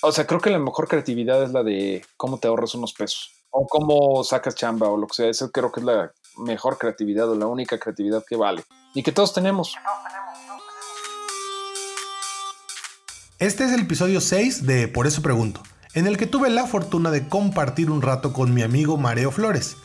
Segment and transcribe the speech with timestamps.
[0.00, 3.32] O sea, creo que la mejor creatividad es la de cómo te ahorras unos pesos
[3.50, 5.28] o cómo sacas chamba o lo que sea.
[5.28, 8.62] Eso creo que es la mejor creatividad o la única creatividad que vale
[8.94, 9.74] y que todos tenemos.
[13.40, 15.62] Este es el episodio 6 de Por eso pregunto,
[15.94, 19.76] en el que tuve la fortuna de compartir un rato con mi amigo Mareo Flores.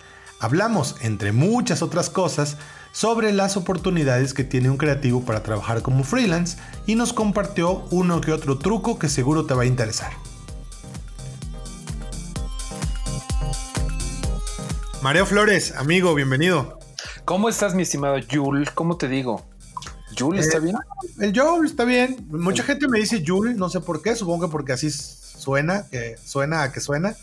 [0.44, 2.58] Hablamos, entre muchas otras cosas,
[2.92, 8.20] sobre las oportunidades que tiene un creativo para trabajar como freelance y nos compartió uno
[8.20, 10.12] que otro truco que seguro te va a interesar.
[15.02, 16.78] Mario Flores, amigo, bienvenido.
[17.24, 18.70] ¿Cómo estás, mi estimado Jul?
[18.74, 19.46] ¿Cómo te digo?
[20.20, 20.76] ¿Jul está Eh, bien?
[21.22, 22.28] El Joel está bien.
[22.30, 26.18] Mucha gente me dice Jul, no sé por qué, supongo que porque así suena, que
[26.22, 27.16] suena a que suena.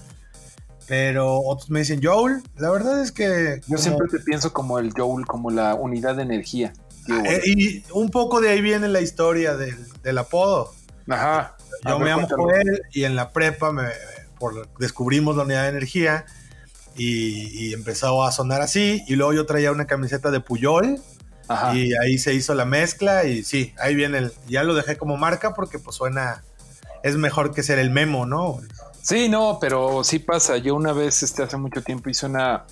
[0.90, 2.42] Pero otros me dicen Joel.
[2.56, 3.60] La verdad es que.
[3.60, 6.72] Yo como- siempre te pienso como el Joule, como la unidad de energía.
[7.06, 10.74] Digo, Eh, y un poco de ahí viene la historia del, del apodo.
[11.08, 11.56] Ajá.
[11.86, 12.42] Yo ver, me llamo cuéntalo.
[12.42, 13.84] Joel y en la prepa me,
[14.40, 16.24] por, descubrimos la unidad de energía
[16.96, 19.04] y, y empezó a sonar así.
[19.06, 21.00] Y luego yo traía una camiseta de Puyol
[21.46, 21.72] Ajá.
[21.76, 24.32] y ahí se hizo la mezcla y sí, ahí viene el...
[24.48, 26.42] Ya lo dejé como marca porque pues suena...
[27.04, 28.60] Es mejor que ser el memo, ¿no?
[29.02, 30.58] Sí, no, pero sí pasa.
[30.58, 32.64] Yo una vez, este, hace mucho tiempo hice una,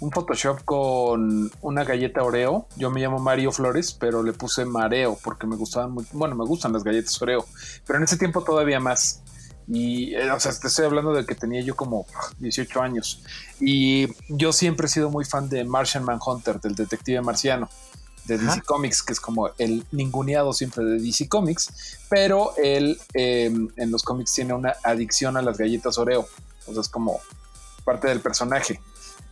[0.00, 2.68] un Photoshop con una galleta Oreo.
[2.76, 6.44] Yo me llamo Mario Flores, pero le puse Mareo porque me gustaban muy, bueno, me
[6.44, 7.44] gustan las galletas Oreo,
[7.86, 9.22] pero en ese tiempo todavía más.
[9.66, 12.06] Y, eh, o sea, te estoy hablando de que tenía yo como
[12.38, 13.22] 18 años.
[13.60, 17.68] Y yo siempre he sido muy fan de Martian Manhunter, del detective marciano
[18.26, 18.62] de DC Ajá.
[18.62, 24.02] Comics, que es como el ninguneado siempre de DC Comics, pero él eh, en los
[24.02, 26.26] cómics tiene una adicción a las galletas Oreo,
[26.66, 27.20] o sea, es como
[27.84, 28.80] parte del personaje.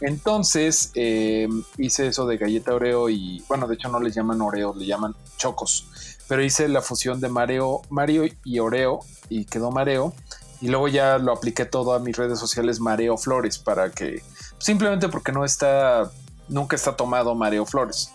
[0.01, 4.75] Entonces eh, hice eso de galleta Oreo y, bueno, de hecho no les llaman Oreo,
[4.75, 5.87] le llaman Chocos,
[6.29, 10.13] pero hice la fusión de Mario, Mario y Oreo y quedó Mareo.
[10.61, 14.23] Y luego ya lo apliqué todo a mis redes sociales Mareo Flores para que,
[14.59, 16.11] simplemente porque no está,
[16.49, 18.11] nunca está tomado Mareo Flores.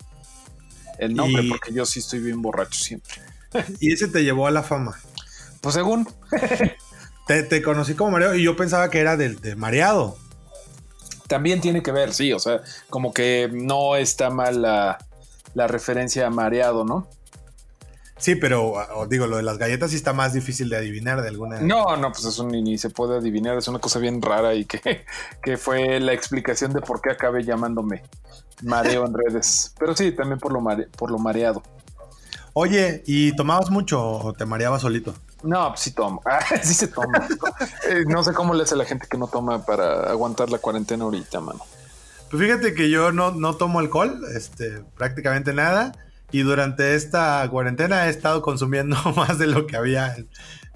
[0.99, 3.15] El nombre, Y- porque yo sí estoy bien borracho siempre.
[3.79, 4.99] Y ese te llevó a la fama.
[5.61, 6.07] Pues según,
[7.27, 10.17] Te, te conocí como mareado y yo pensaba que era del de mareado.
[11.27, 14.97] también tiene que ver, sí, o sea, como que no está mal la,
[15.53, 17.09] la referencia a mareado, ¿no?
[18.17, 18.73] Sí, pero
[19.09, 22.11] digo, lo de las galletas sí está más difícil de adivinar de alguna No, no,
[22.11, 25.05] pues eso ni, ni se puede adivinar, es una cosa bien rara y que,
[25.43, 28.03] que fue la explicación de por qué acabé llamándome
[28.63, 29.73] mareo en redes.
[29.79, 31.61] Pero sí, también por lo, mare- por lo mareado.
[32.53, 35.13] Oye, ¿y tomabas mucho o te mareabas solito?
[35.43, 36.21] No, pues sí tomo.
[36.25, 37.27] Ah, sí se toma.
[37.89, 41.03] Eh, no sé cómo le hace la gente que no toma para aguantar la cuarentena
[41.05, 41.59] ahorita, mano.
[42.29, 45.93] Pues fíjate que yo no, no tomo alcohol, este, prácticamente nada.
[46.31, 50.15] Y durante esta cuarentena he estado consumiendo más de lo que había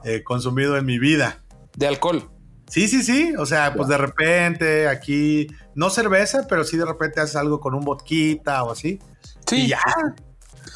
[0.04, 1.42] eh, consumido en mi vida.
[1.76, 2.30] De alcohol.
[2.68, 3.34] Sí, sí, sí.
[3.38, 7.74] O sea, pues de repente aquí, no cerveza, pero sí de repente haces algo con
[7.74, 9.00] un vodquita o así.
[9.46, 9.82] Sí, Y ya.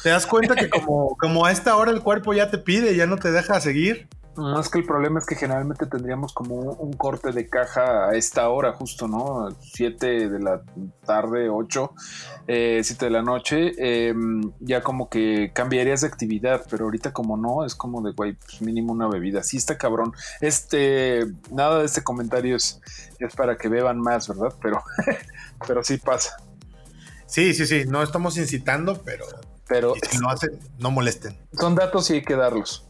[0.02, 3.06] Te das cuenta que como, como a esta hora el cuerpo ya te pide, ya
[3.06, 4.08] no te deja seguir.
[4.36, 8.14] No, es que el problema es que generalmente tendríamos como un, corte de caja a
[8.14, 9.48] esta hora, justo, ¿no?
[9.60, 10.62] 7 de la
[11.04, 11.92] tarde, 8,
[12.46, 13.72] 7 de la noche.
[13.78, 14.14] eh,
[14.60, 18.60] ya como que cambiarías de actividad, pero ahorita como no, es como de, güey, pues
[18.60, 19.42] mínimo una bebida.
[19.42, 20.12] Sí está cabrón.
[20.40, 22.80] Este, nada de este comentario es,
[23.18, 24.54] es para que beban más, ¿verdad?
[24.60, 24.82] Pero,
[25.66, 26.36] pero sí pasa.
[27.26, 27.84] Sí, sí, sí.
[27.86, 29.26] No estamos incitando, pero
[29.68, 31.36] Pero si lo hacen, no molesten.
[31.52, 32.86] son datos y hay que darlos.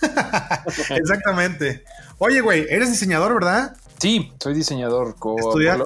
[0.90, 1.84] Exactamente.
[2.18, 3.76] Oye, güey, eres diseñador, ¿verdad?
[3.98, 5.16] Sí, soy diseñador.
[5.38, 5.84] Estudiaste.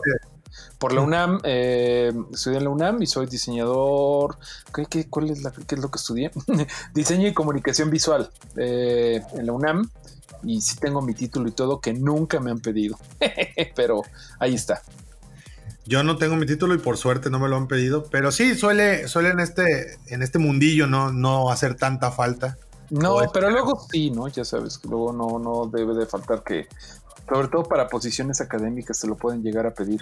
[0.78, 4.38] Por la UNAM, eh, estudié en la UNAM y soy diseñador.
[4.72, 6.30] ¿Qué, qué- cuál es, la, qué es lo que estudié?
[6.94, 9.90] Diseño y comunicación visual eh, en la UNAM.
[10.44, 12.96] Y sí tengo mi título y todo que nunca me han pedido.
[13.74, 14.02] Pero
[14.38, 14.82] ahí está.
[15.84, 18.54] Yo no tengo mi título y por suerte no me lo han pedido, pero sí
[18.54, 22.58] suele, suele en este, en este mundillo no, no hacer tanta falta.
[22.90, 24.28] No, pero luego sí, ¿no?
[24.28, 26.68] Ya sabes que luego no, no debe de faltar que,
[27.28, 30.00] sobre todo para posiciones académicas, te lo pueden llegar a pedir.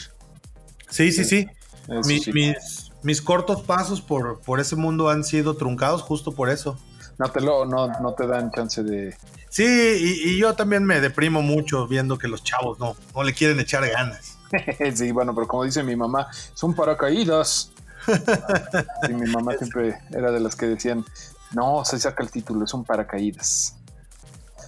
[0.89, 1.47] Sí, sí, sí.
[1.89, 2.33] Eso Mi- sí.
[2.33, 6.79] mis, mis cortos pasos por, por ese mundo han sido truncados justo por eso.
[7.19, 9.17] No te lo, no, no te dan chance de.
[9.49, 13.33] Sí, y, y yo también me deprimo mucho viendo que los chavos no, no le
[13.33, 14.37] quieren echar ganas.
[14.95, 17.73] sí, bueno, pero como dice mi mamá, son paracaídas.
[19.09, 21.05] y mi mamá siempre era de las que decían,
[21.53, 23.77] no, se saca el título, es un paracaídas.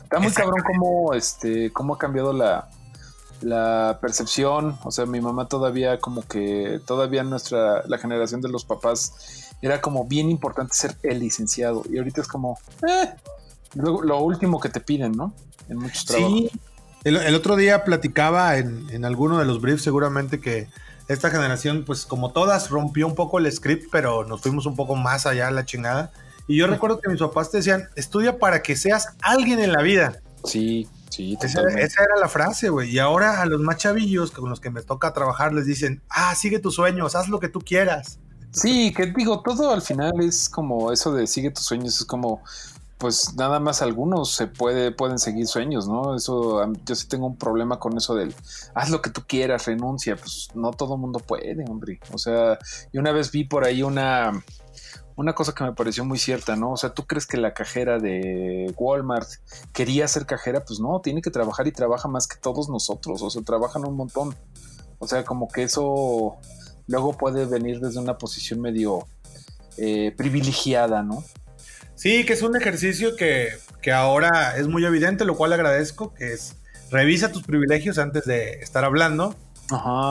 [0.02, 2.68] Está muy cabrón cómo, este, cómo ha cambiado la,
[3.42, 4.78] la percepción.
[4.84, 9.80] O sea, mi mamá todavía como que, todavía nuestra, la generación de los papás era
[9.80, 11.82] como bien importante ser el licenciado.
[11.90, 12.58] Y ahorita es como,
[12.88, 13.14] eh,
[13.74, 15.34] lo último que te piden, ¿no?
[15.68, 16.32] en muchos trabajos.
[16.32, 16.50] Sí,
[17.04, 20.68] el, otro día platicaba en, en, alguno de los briefs seguramente que
[21.06, 24.94] esta generación, pues como todas, rompió un poco el script, pero nos fuimos un poco
[24.94, 26.12] más allá a la chingada.
[26.48, 29.82] Y yo recuerdo que mis papás te decían, estudia para que seas alguien en la
[29.82, 30.20] vida.
[30.44, 31.36] Sí, sí.
[31.40, 32.90] Esa, esa, era la frase, güey.
[32.90, 36.34] Y ahora a los más chavillos con los que me toca trabajar les dicen, ah,
[36.34, 38.18] sigue tus sueños, haz lo que tú quieras.
[38.50, 42.42] Sí, que digo, todo al final es como eso de sigue tus sueños, es como,
[42.96, 46.16] pues nada más algunos se puede, pueden seguir sueños, ¿no?
[46.16, 48.34] Eso, yo sí tengo un problema con eso del
[48.74, 52.00] haz lo que tú quieras, renuncia, pues no todo mundo puede, hombre.
[52.12, 52.58] O sea,
[52.90, 54.32] y una vez vi por ahí una,
[55.18, 56.70] una cosa que me pareció muy cierta, ¿no?
[56.70, 59.28] O sea, ¿tú crees que la cajera de Walmart
[59.72, 60.64] quería ser cajera?
[60.64, 63.96] Pues no, tiene que trabajar y trabaja más que todos nosotros, o sea, trabajan un
[63.96, 64.36] montón.
[65.00, 66.36] O sea, como que eso
[66.86, 69.08] luego puede venir desde una posición medio
[69.76, 71.24] eh, privilegiada, ¿no?
[71.96, 73.58] Sí, que es un ejercicio que,
[73.92, 76.54] ahora es muy evidente, lo cual agradezco, que es
[76.90, 79.34] revisa tus privilegios antes de estar hablando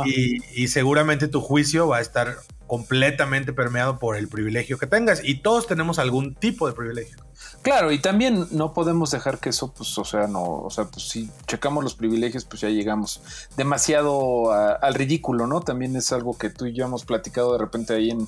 [0.06, 2.36] Y, seguramente tu juicio va a estar
[2.68, 7.18] completamente permeado por el privilegio que tengas y todos tenemos algún tipo de privilegio.
[7.62, 11.08] Claro, y también no podemos dejar que eso, pues, o sea, no, o sea, pues
[11.08, 13.22] si checamos los privilegios, pues ya llegamos
[13.56, 15.62] demasiado al ridículo, ¿no?
[15.62, 18.28] También es algo que tú y yo hemos platicado de repente ahí en,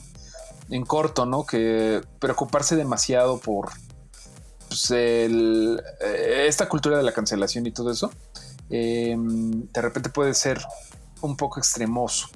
[0.69, 1.45] en corto, ¿no?
[1.45, 3.69] Que preocuparse demasiado por
[4.67, 8.11] pues, el, eh, esta cultura de la cancelación y todo eso,
[8.69, 10.61] em, de repente puede ser
[11.21, 12.29] un poco extremoso.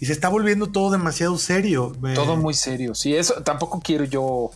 [0.00, 1.92] Y se está volviendo todo demasiado serio.
[2.14, 2.94] Todo muy serio.
[2.94, 4.50] Sí, eso tampoco quiero yo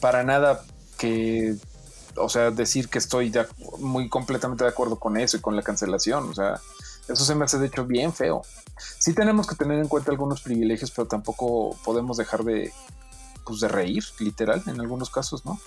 [0.00, 0.64] para nada
[0.96, 1.56] que,
[2.16, 3.32] o sea, decir que estoy
[3.78, 6.28] muy completamente de acuerdo con eso y con la cancelación.
[6.30, 6.60] O sea,
[7.08, 8.42] eso se me hace de hecho bien feo.
[8.98, 12.72] Sí tenemos que tener en cuenta algunos privilegios, pero tampoco podemos dejar de,
[13.44, 15.60] pues, de reír, literal, en algunos casos, ¿no?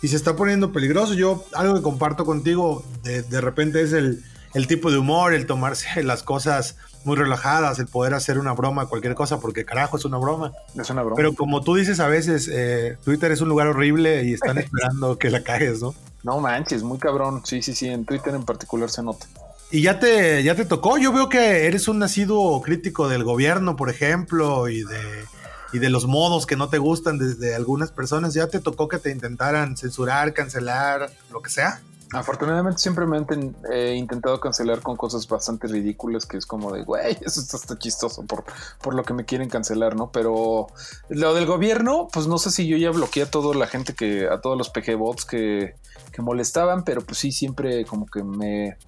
[0.00, 1.12] Y se está poniendo peligroso.
[1.14, 4.24] Yo, algo que comparto contigo, de, de repente es el,
[4.54, 8.86] el tipo de humor, el tomarse las cosas muy relajadas, el poder hacer una broma,
[8.86, 10.52] cualquier cosa, porque carajo es una broma.
[10.78, 11.16] Es una broma.
[11.16, 15.18] Pero como tú dices a veces, eh, Twitter es un lugar horrible y están esperando
[15.18, 15.94] que la cagues, ¿no?
[16.22, 17.42] No manches, muy cabrón.
[17.44, 19.26] Sí, sí, sí, en Twitter en particular se nota.
[19.70, 20.98] Y ya te, ya te tocó.
[20.98, 25.24] Yo veo que eres un nacido crítico del gobierno, por ejemplo, y de,
[25.72, 28.34] y de los modos que no te gustan desde algunas personas.
[28.34, 31.82] ¿Ya te tocó que te intentaran censurar, cancelar, lo que sea?
[32.12, 33.26] Afortunadamente siempre me han
[33.70, 38.24] eh, intentado cancelar con cosas bastante ridículas que es como de, güey, eso está, chistoso
[38.24, 38.44] por,
[38.82, 40.10] por lo que me quieren cancelar, ¿no?
[40.10, 40.68] Pero
[41.08, 44.26] lo del gobierno, pues no sé si yo ya bloqueé a toda la gente que,
[44.26, 45.74] a todos los PG bots que,
[46.12, 48.78] que molestaban, pero pues sí, siempre como que me,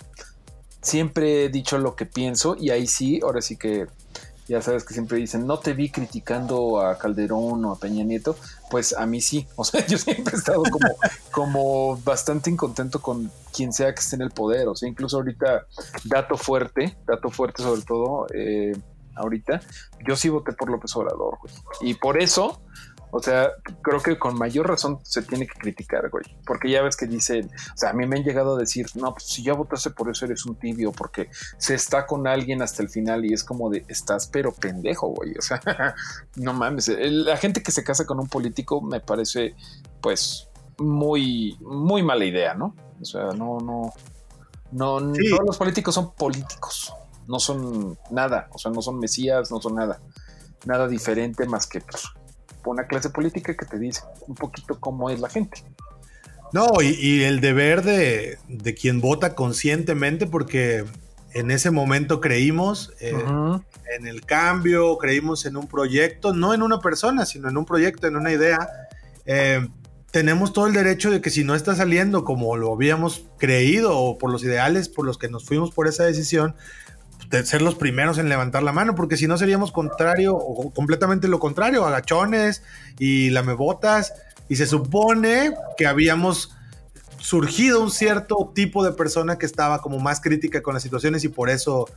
[0.82, 3.86] siempre he dicho lo que pienso y ahí sí, ahora sí que
[4.50, 8.36] ya sabes que siempre dicen, no te vi criticando a Calderón o a Peña Nieto,
[8.68, 10.88] pues a mí sí, o sea, yo siempre he estado como,
[11.30, 15.66] como bastante incontento con quien sea que esté en el poder, o sea, incluso ahorita,
[16.02, 18.76] dato fuerte, dato fuerte sobre todo, eh,
[19.14, 19.60] ahorita,
[20.04, 21.38] yo sí voté por López Obrador,
[21.80, 22.60] y por eso
[23.12, 23.50] o sea,
[23.82, 26.24] creo que con mayor razón se tiene que criticar, güey.
[26.46, 29.12] Porque ya ves que dicen, o sea, a mí me han llegado a decir, no,
[29.12, 31.28] pues si ya votaste por eso eres un tibio, porque
[31.58, 35.32] se está con alguien hasta el final y es como de, estás pero pendejo, güey.
[35.38, 35.60] O sea,
[36.36, 36.88] no mames.
[36.98, 39.54] La gente que se casa con un político me parece,
[40.00, 40.48] pues,
[40.78, 42.74] muy, muy mala idea, ¿no?
[43.00, 43.92] O sea, no, no,
[44.72, 46.92] no, todos los políticos son políticos,
[47.26, 50.00] no son nada, o sea, no son mesías, no son nada,
[50.64, 52.04] nada diferente más que, pues,
[52.64, 55.64] una clase política que te dice un poquito cómo es la gente.
[56.52, 58.38] No, y, el deber de,
[58.78, 60.84] quien vota conscientemente, porque
[61.32, 63.14] en ese momento creímos eh,
[63.96, 68.08] en el cambio, creímos en un proyecto, no en una persona, sino en un proyecto,
[68.08, 68.68] en una idea.
[69.26, 69.68] Eh,
[70.10, 74.18] tenemos todo el derecho de que si no está saliendo como lo habíamos creído o
[74.18, 76.56] por los ideales por los que nos fuimos por esa decisión,
[77.30, 81.28] de ser los primeros en levantar la mano, porque si no seríamos contrario o completamente
[81.28, 82.62] lo contrario, agachones
[82.98, 84.12] y lamebotas.
[84.48, 86.56] Y se supone que habíamos
[87.18, 91.28] surgido un cierto tipo de persona que estaba como más crítica con las situaciones y
[91.28, 91.88] por eso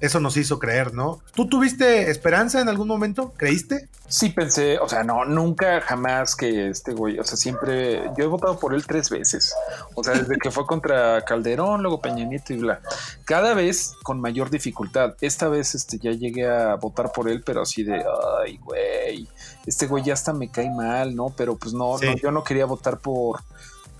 [0.00, 1.20] eso nos hizo creer, ¿no?
[1.34, 3.32] ¿Tú tuviste esperanza en algún momento?
[3.36, 3.88] ¿Creíste?
[4.08, 8.26] Sí, pensé, o sea, no, nunca jamás que este güey, o sea, siempre, yo he
[8.26, 9.54] votado por él tres veces,
[9.94, 12.80] o sea, desde que fue contra Calderón, luego Peña Nieto y bla,
[13.24, 15.14] cada vez con mayor dificultad.
[15.20, 18.02] Esta vez este, ya llegué a votar por él, pero así de,
[18.44, 19.28] ay, güey,
[19.66, 21.32] este güey ya hasta me cae mal, ¿no?
[21.36, 23.40] Pero pues no, no yo no quería votar por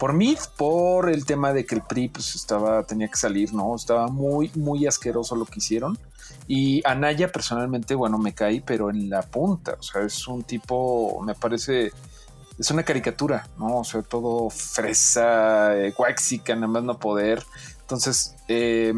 [0.01, 3.77] por mí, por el tema de que el PRI pues estaba, tenía que salir, ¿no?
[3.77, 5.99] Estaba muy, muy asqueroso lo que hicieron.
[6.49, 9.77] Y Anaya personalmente, bueno, me caí, pero en la punta.
[9.79, 11.93] O sea, es un tipo, me parece
[12.59, 13.79] es una caricatura, ¿no?
[13.79, 17.43] O sea, todo fresa, eh, guaxica, nada más no poder.
[17.91, 18.95] Entonces, eh,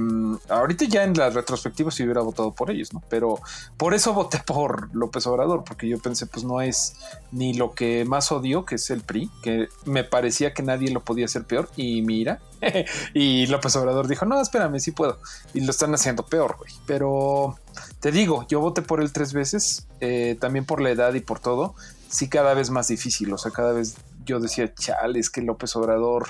[0.50, 3.02] ahorita ya en la retrospectiva sí hubiera votado por ellos, ¿no?
[3.08, 3.40] Pero
[3.78, 6.96] por eso voté por López Obrador, porque yo pensé, pues no es
[7.30, 11.00] ni lo que más odio, que es el PRI, que me parecía que nadie lo
[11.00, 12.42] podía hacer peor, y mira,
[13.14, 15.18] y López Obrador dijo, no, espérame, sí puedo,
[15.54, 16.72] y lo están haciendo peor, güey.
[16.84, 17.56] Pero
[18.00, 21.40] te digo, yo voté por él tres veces, eh, también por la edad y por
[21.40, 21.74] todo,
[22.10, 25.74] sí cada vez más difícil, o sea, cada vez yo decía, chale, es que López
[25.76, 26.28] Obrador.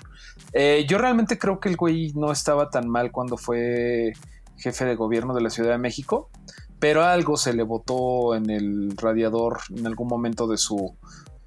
[0.52, 4.12] Eh, yo realmente creo que el güey no estaba tan mal cuando fue
[4.56, 6.30] jefe de gobierno de la Ciudad de México,
[6.78, 10.96] pero algo se le botó en el radiador en algún momento de su.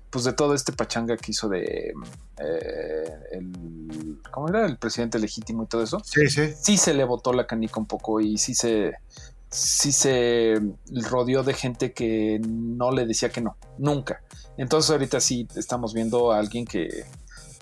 [0.10, 1.94] Pues de todo este pachanga que hizo de.
[2.40, 4.66] Eh, el, ¿Cómo era?
[4.66, 6.00] El presidente legítimo y todo eso.
[6.06, 6.54] Sí, sí.
[6.58, 8.94] Sí se le botó la canica un poco y sí se.
[9.50, 10.60] Sí se
[10.90, 14.22] rodeó de gente que no le decía que no, nunca.
[14.58, 17.06] Entonces ahorita sí estamos viendo a alguien que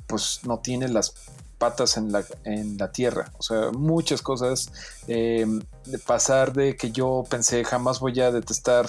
[0.08, 1.14] pues no tiene las
[1.58, 3.32] patas en la, en la tierra.
[3.38, 4.72] O sea, muchas cosas.
[5.08, 5.46] Eh,
[5.86, 8.88] de pasar de que yo pensé jamás voy a detestar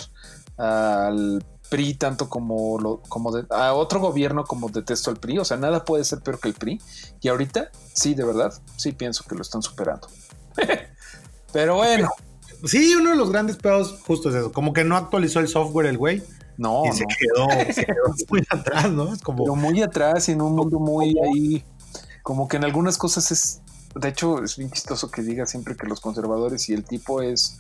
[0.57, 5.39] al PRI tanto como, lo, como a otro gobierno como detesto al PRI.
[5.39, 6.81] O sea, nada puede ser peor que el PRI.
[7.21, 10.09] Y ahorita, sí, de verdad, sí pienso que lo están superando.
[11.53, 12.11] Pero bueno.
[12.65, 14.53] Sí, uno de los grandes pedos justo es eso.
[14.53, 16.23] Como que no actualizó el software el güey.
[16.57, 19.13] No, y se, Quedó, se quedó muy atrás, ¿no?
[19.13, 19.45] Es como...
[19.45, 21.65] Pero muy atrás y en un mundo muy ahí,
[22.23, 23.61] como que en algunas cosas es,
[23.95, 27.59] de hecho es bien chistoso que diga siempre que los conservadores y el tipo es,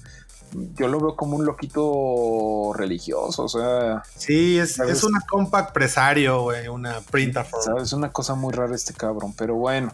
[0.77, 4.03] yo lo veo como un loquito religioso, o sea...
[4.17, 7.47] Sí, es, es una compact presario, güey, una printer.
[7.83, 9.93] Es una cosa muy rara este cabrón, pero bueno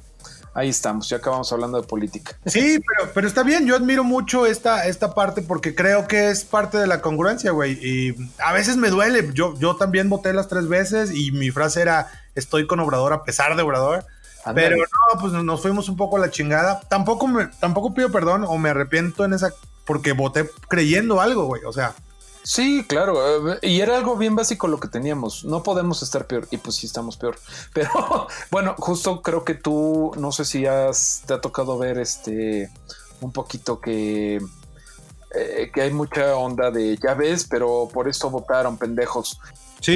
[0.54, 2.36] ahí estamos, ya acabamos hablando de política.
[2.46, 6.44] Sí, pero, pero está bien, yo admiro mucho esta, esta parte porque creo que es
[6.44, 7.72] parte de la congruencia, güey.
[7.82, 11.82] Y a veces me duele, yo, yo también voté las tres veces y mi frase
[11.82, 14.04] era, estoy con Obrador a pesar de Obrador.
[14.54, 16.80] Pero no, pues nos fuimos un poco a la chingada.
[16.88, 19.52] Tampoco, me, tampoco pido perdón o me arrepiento en esa,
[19.84, 21.62] porque voté creyendo algo, güey.
[21.64, 21.94] O sea,
[22.42, 23.52] Sí, claro.
[23.52, 25.44] Eh, y era algo bien básico lo que teníamos.
[25.44, 26.48] No podemos estar peor.
[26.50, 27.38] Y pues sí estamos peor.
[27.72, 27.90] Pero
[28.50, 32.70] bueno, justo creo que tú, no sé si has, te ha tocado ver este
[33.20, 34.36] un poquito que,
[35.34, 39.38] eh, que hay mucha onda de ya ves, pero por esto votaron pendejos.
[39.80, 39.94] Sí.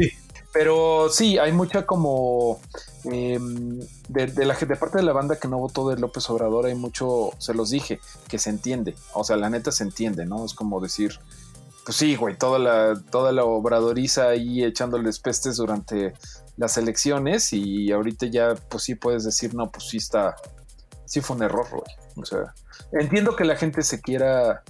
[0.53, 2.61] Pero sí, hay mucha como
[3.05, 6.67] em, de, de, la de parte de la banda que no votó de López Obrador,
[6.67, 7.99] hay mucho, se los dije,
[8.29, 8.95] que se entiende.
[9.15, 10.45] O sea, la neta se entiende, ¿no?
[10.45, 11.19] Es como decir,
[11.85, 16.15] pues sí, güey, toda la, toda la obradoriza ahí echándoles pestes durante
[16.57, 20.35] las elecciones y ahorita ya, pues sí puedes decir, no, pues sí está,
[21.05, 21.83] sí fue un error, güey.
[22.17, 22.55] O sea,
[22.93, 24.63] entiendo que la gente se quiera,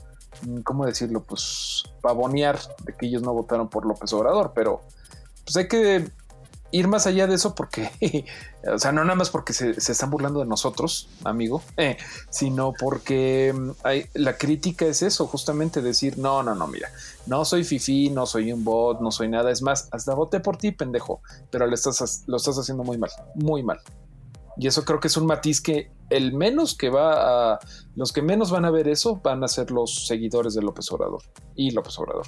[0.43, 1.23] mm, ¿cómo decirlo?
[1.23, 4.83] Pues pavonear de que ellos no votaron por López Obrador, pero
[5.45, 6.11] pues hay que
[6.75, 7.89] ir más allá de eso porque,
[8.75, 11.97] o sea, no nada más porque se, están burlando de nosotros, amigo, eh,
[12.31, 16.89] sino porque mm, hay, la crítica es eso, justamente decir, no, no, no, mira,
[17.27, 20.57] no soy fifi, no soy un bot, no soy nada, es más, hasta voté por
[20.57, 23.81] ti, pendejo, pero lo estás, lo estás haciendo muy mal, muy mal.
[24.57, 27.59] Y eso creo que es un matiz que el menos que va a,
[27.95, 31.23] los que menos van a ver eso van a ser los seguidores de López Obrador
[31.57, 32.27] y López Obrador.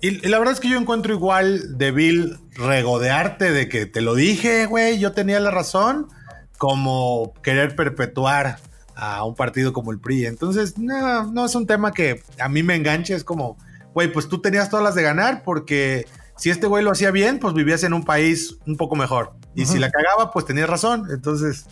[0.00, 4.66] Y, la verdad es que yo encuentro igual débil regodearte de que te lo dije,
[4.66, 6.08] güey, yo tenía la razón,
[6.58, 8.58] como querer perpetuar
[8.94, 10.26] a un partido como el PRI.
[10.26, 13.56] Entonces, no, no es un tema que a mí me enganche, es como,
[13.94, 17.38] güey, pues tú tenías todas las de ganar porque si este güey lo hacía bien,
[17.38, 19.32] pues vivías en un país un poco mejor.
[19.54, 21.06] Y si la cagaba, pues tenías razón.
[21.10, 21.66] Entonces,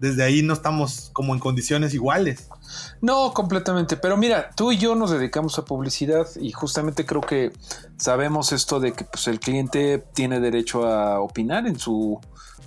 [0.00, 2.48] desde ahí no estamos como en condiciones iguales.
[3.02, 3.98] No, completamente.
[3.98, 7.52] Pero mira, tú y yo nos dedicamos a publicidad y justamente creo que
[7.98, 12.18] sabemos esto de que pues, el cliente tiene derecho a opinar en su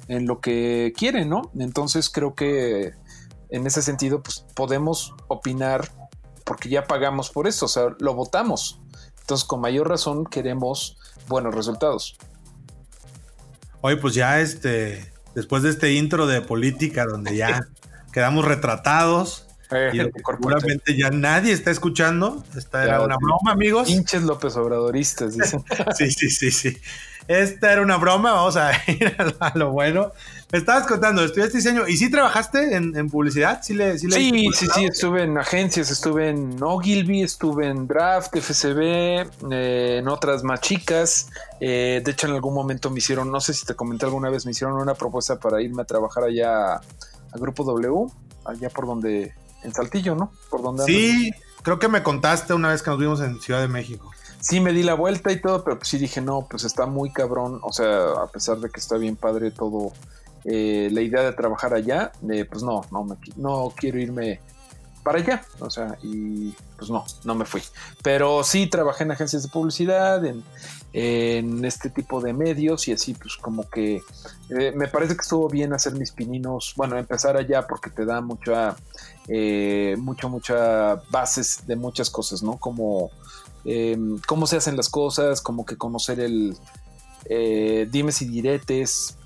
[0.08, 1.52] en lo que quiere, ¿no?
[1.58, 2.94] Entonces creo que
[3.50, 5.90] en ese sentido, pues podemos opinar
[6.44, 8.80] porque ya pagamos por eso, o sea, lo votamos.
[9.22, 10.98] Entonces, con mayor razón queremos
[11.28, 12.18] buenos resultados.
[13.82, 17.68] Oye, pues ya este, después de este intro de política donde ya
[18.12, 22.44] quedamos retratados eh, y seguramente ya nadie está escuchando.
[22.56, 23.88] Esta era una broma, amigos.
[23.88, 25.64] Pinches López Obradoristas, dicen.
[25.98, 26.78] sí, sí, sí, sí.
[27.28, 30.12] Esta era una broma, vamos a ir a lo bueno.
[30.54, 34.08] Me estabas contando, estudiaste diseño y sí trabajaste en, publicidad, sí le, sí,
[34.54, 40.44] sí, sí, estuve en agencias, estuve en Ogilvy, estuve en Draft, FCB, eh, en otras
[40.44, 41.32] más chicas.
[41.60, 44.46] Eh, de hecho, en algún momento me hicieron, no sé si te comenté alguna vez,
[44.46, 46.82] me hicieron una propuesta para irme a trabajar allá a,
[47.34, 48.12] Grupo W,
[48.46, 49.34] allá por donde,
[49.64, 50.34] en Saltillo, ¿no?
[50.52, 50.86] Por donde.
[50.86, 51.32] Sí,
[51.64, 54.12] creo que me contaste una vez que nos vimos en Ciudad de México.
[54.40, 57.12] sí me di la vuelta y todo, pero pues sí dije, no, pues está muy
[57.12, 59.94] cabrón, o sea, a pesar de que está bien padre todo,
[60.46, 62.12] eh, la idea de trabajar allá,
[62.50, 64.42] pues no, no, no quiero irme
[65.04, 67.62] para allá, o sea, y pues no, no me fui.
[68.02, 70.44] Pero sí trabajé en agencias de publicidad, en,
[71.66, 74.02] este tipo de medios y así, pues como que
[74.50, 78.22] eh, me parece que estuvo bien hacer mis pininos, bueno, empezar allá porque te da
[78.22, 78.76] mucha,
[79.28, 82.58] eh, mucho, mucha bases de muchas cosas, ¿no?
[82.58, 83.10] Como
[83.66, 86.56] em, cómo se hacen las cosas, como que conocer el
[87.90, 89.18] dimes y diretes,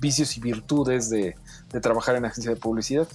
[0.00, 1.36] vicios y virtudes de,
[1.72, 3.08] de trabajar en agencia de publicidad.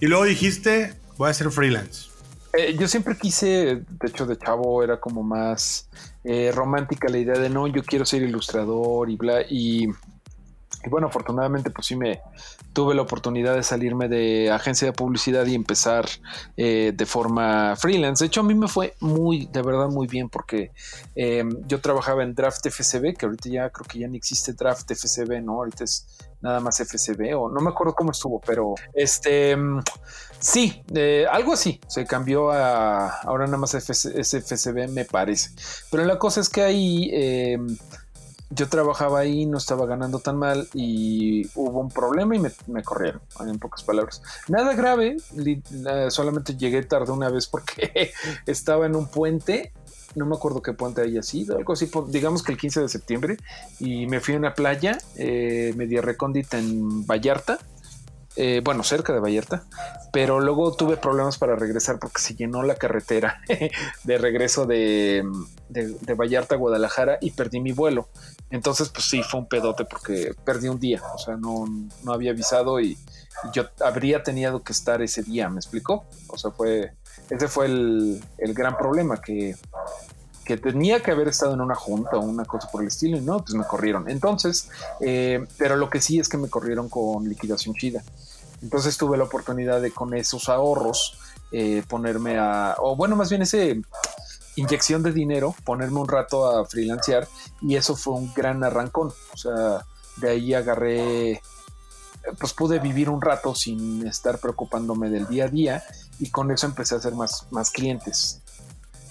[0.00, 2.10] Y luego dijiste, voy a ser freelance.
[2.52, 5.88] Eh, yo siempre quise, de hecho de chavo era como más
[6.24, 9.88] eh, romántica la idea de no, yo quiero ser ilustrador y bla, y,
[10.88, 12.22] bueno, afortunadamente pues sí me
[12.72, 16.06] tuve la oportunidad de salirme de agencia de publicidad y empezar
[16.56, 18.24] eh, de forma freelance.
[18.24, 20.72] De hecho a mí me fue muy, de verdad muy bien porque
[21.66, 25.42] yo trabajaba en Draft FCB, que ahorita ya creo que ya no existe Draft FCB,
[25.42, 25.54] ¿no?
[25.54, 26.06] Ahorita es
[26.40, 29.56] nada más FCB o no me acuerdo cómo estuvo, pero este
[30.40, 31.80] Sí, eh, algo así.
[31.86, 35.50] Se cambió a ahora nada más SFCB, me parece.
[35.90, 37.76] Pero la cosa es que ahí em,
[38.50, 43.22] yo trabajaba ahí, no estaba ganando tan mal y hubo un problema y me, corrieron,
[43.46, 44.22] en pocas palabras.
[44.48, 45.16] Nada grave,
[46.10, 48.12] solamente llegué tarde una vez porque
[48.46, 49.72] estaba en un puente.
[50.16, 53.36] No me acuerdo qué puente haya sido, algo así, digamos que el 15 de septiembre,
[53.78, 57.60] y me fui a una playa eh, media recóndita en Vallarta,
[58.36, 59.64] eh, bueno, cerca de Vallarta,
[60.12, 63.40] pero luego tuve problemas para regresar porque se llenó la carretera
[64.04, 65.24] de regreso de,
[66.16, 68.08] Vallarta a Guadalajara y perdí mi vuelo.
[68.50, 71.66] Entonces, pues sí, fue un pedote porque perdí un día, o sea, no,
[72.06, 72.96] había avisado y,
[73.54, 76.04] yo habría tenido que estar ese día, ¿me explicó?
[76.28, 76.92] O sea, fue,
[77.30, 79.56] ese fue el, gran problema que,
[80.50, 83.20] que tenía que haber estado en una junta o una cosa por el estilo y
[83.20, 84.10] no, pues me corrieron.
[84.10, 84.68] Entonces,
[85.00, 88.02] eh, pero lo que sí es que me corrieron con liquidación chida.
[88.60, 91.18] Entonces tuve la oportunidad de con esos ahorros
[91.52, 93.80] eh, ponerme a, o bueno, más bien ese
[94.56, 97.28] inyección de dinero, ponerme un rato a freelancear
[97.62, 99.12] y eso fue un gran arrancón.
[99.32, 99.86] O sea,
[100.16, 101.40] de ahí agarré,
[102.40, 105.84] pues pude vivir un rato sin estar preocupándome del día a día
[106.18, 108.39] y con eso empecé a hacer más, más clientes.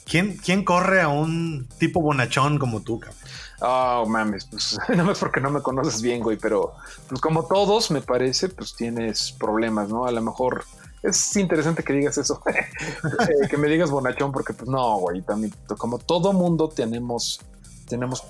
[0.10, 3.19] ¿Quién, ¿Quién corre a un tipo bonachón como tú, cabrón?
[3.62, 6.74] Oh, mames, pues no es porque no me conoces bien, güey, pero
[7.08, 10.06] pues como todos, me parece, pues tienes problemas, ¿no?
[10.06, 10.63] A lo mejor
[11.04, 15.54] es interesante que digas eso, eh, que me digas bonachón, porque pues no, güey, también
[15.78, 17.41] como todo mundo tenemos,
[17.88, 18.24] tenemos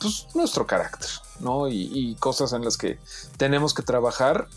[0.00, 1.68] pues nuestro carácter, ¿no?
[1.68, 2.98] Y, cosas en las que
[3.36, 4.48] tenemos que trabajar,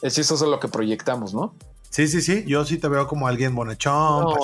[0.00, 1.54] es eso es lo que proyectamos, ¿no?
[1.92, 2.42] Sí, sí, sí.
[2.46, 4.34] Yo sí te veo como alguien bonachón, no,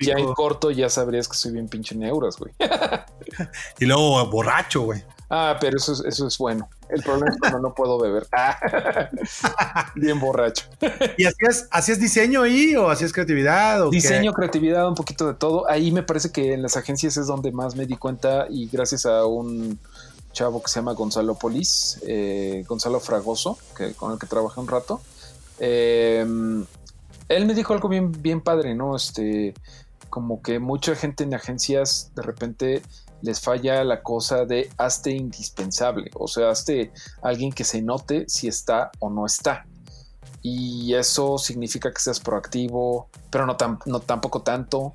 [0.00, 2.52] Ya en corto ya sabrías que soy bien pinche neuras, güey.
[3.78, 5.04] y luego borracho, güey.
[5.30, 6.68] Ah, pero eso, eso es bueno.
[6.88, 8.26] El problema es cuando no puedo beber.
[9.94, 10.66] bien borracho.
[11.16, 13.86] ¿Y hacías, hacías diseño ahí o hacías creatividad?
[13.86, 15.70] O diseño, creatividad, un poquito de todo.
[15.70, 19.06] Ahí me parece que en las agencias es donde más me di cuenta y gracias
[19.06, 19.78] a un
[20.32, 24.66] chavo que se llama Gonzalo Polis, eh, Gonzalo Fragoso, que, con el que trabajé un
[24.66, 25.00] rato.
[25.60, 26.26] Eh,
[27.28, 28.96] él me dijo algo bien, bien padre, ¿no?
[28.96, 29.54] Este,
[30.10, 32.82] como que mucha gente en agencias de repente
[33.22, 38.46] les falla la cosa de hazte indispensable, o sea, hazte alguien que se note si
[38.46, 39.66] está o no está.
[40.42, 44.94] Y eso significa que seas proactivo, pero no, tan, no tampoco tanto.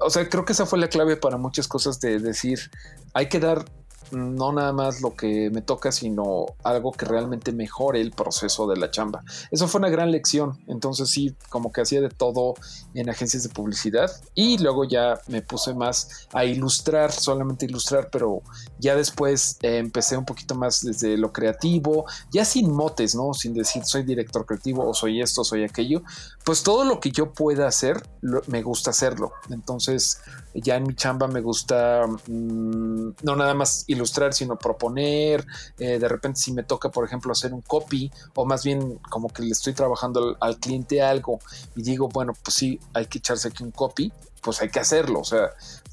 [0.00, 2.70] O sea, creo que esa fue la clave para muchas cosas de decir,
[3.12, 3.64] hay que dar
[4.10, 8.76] no nada más lo que me toca, sino algo que realmente mejore el proceso de
[8.76, 9.22] la chamba.
[9.50, 10.58] Eso fue una gran lección.
[10.66, 12.54] Entonces sí, como que hacía de todo
[12.94, 18.42] en agencias de publicidad y luego ya me puse más a ilustrar, solamente ilustrar, pero
[18.78, 23.34] ya después eh, empecé un poquito más desde lo creativo, ya sin motes, ¿no?
[23.34, 26.02] Sin decir soy director creativo o soy esto, soy aquello.
[26.48, 28.02] Pues todo lo que yo pueda hacer,
[28.46, 29.32] me gusta hacerlo.
[29.50, 30.22] Entonces
[30.54, 35.44] ya en mi chamba me gusta mm, no nada más ilustrar, sino proponer.
[35.78, 39.28] Eh, de repente si me toca, por ejemplo, hacer un copy o más bien como
[39.28, 41.38] que le estoy trabajando al, cliente algo
[41.76, 45.20] y digo, bueno, pues sí, hay que echarse aquí un copy, pues hay que hacerlo.
[45.20, 45.50] O sea,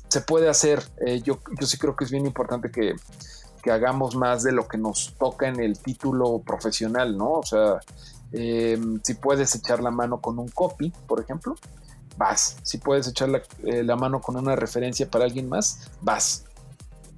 [0.08, 0.82] se puede hacer.
[1.06, 2.96] Eh, yo, yo sí creo que es bien importante que,
[3.62, 7.32] que hagamos más de lo que nos toca en el título profesional, ¿no?
[7.32, 7.82] O sea,
[8.32, 11.56] eh, si puedes echar la mano con un copy, por ejemplo,
[12.18, 12.58] vas.
[12.64, 13.30] Si puedes echar
[13.64, 16.46] eh, la, mano con una referencia para alguien más, vas.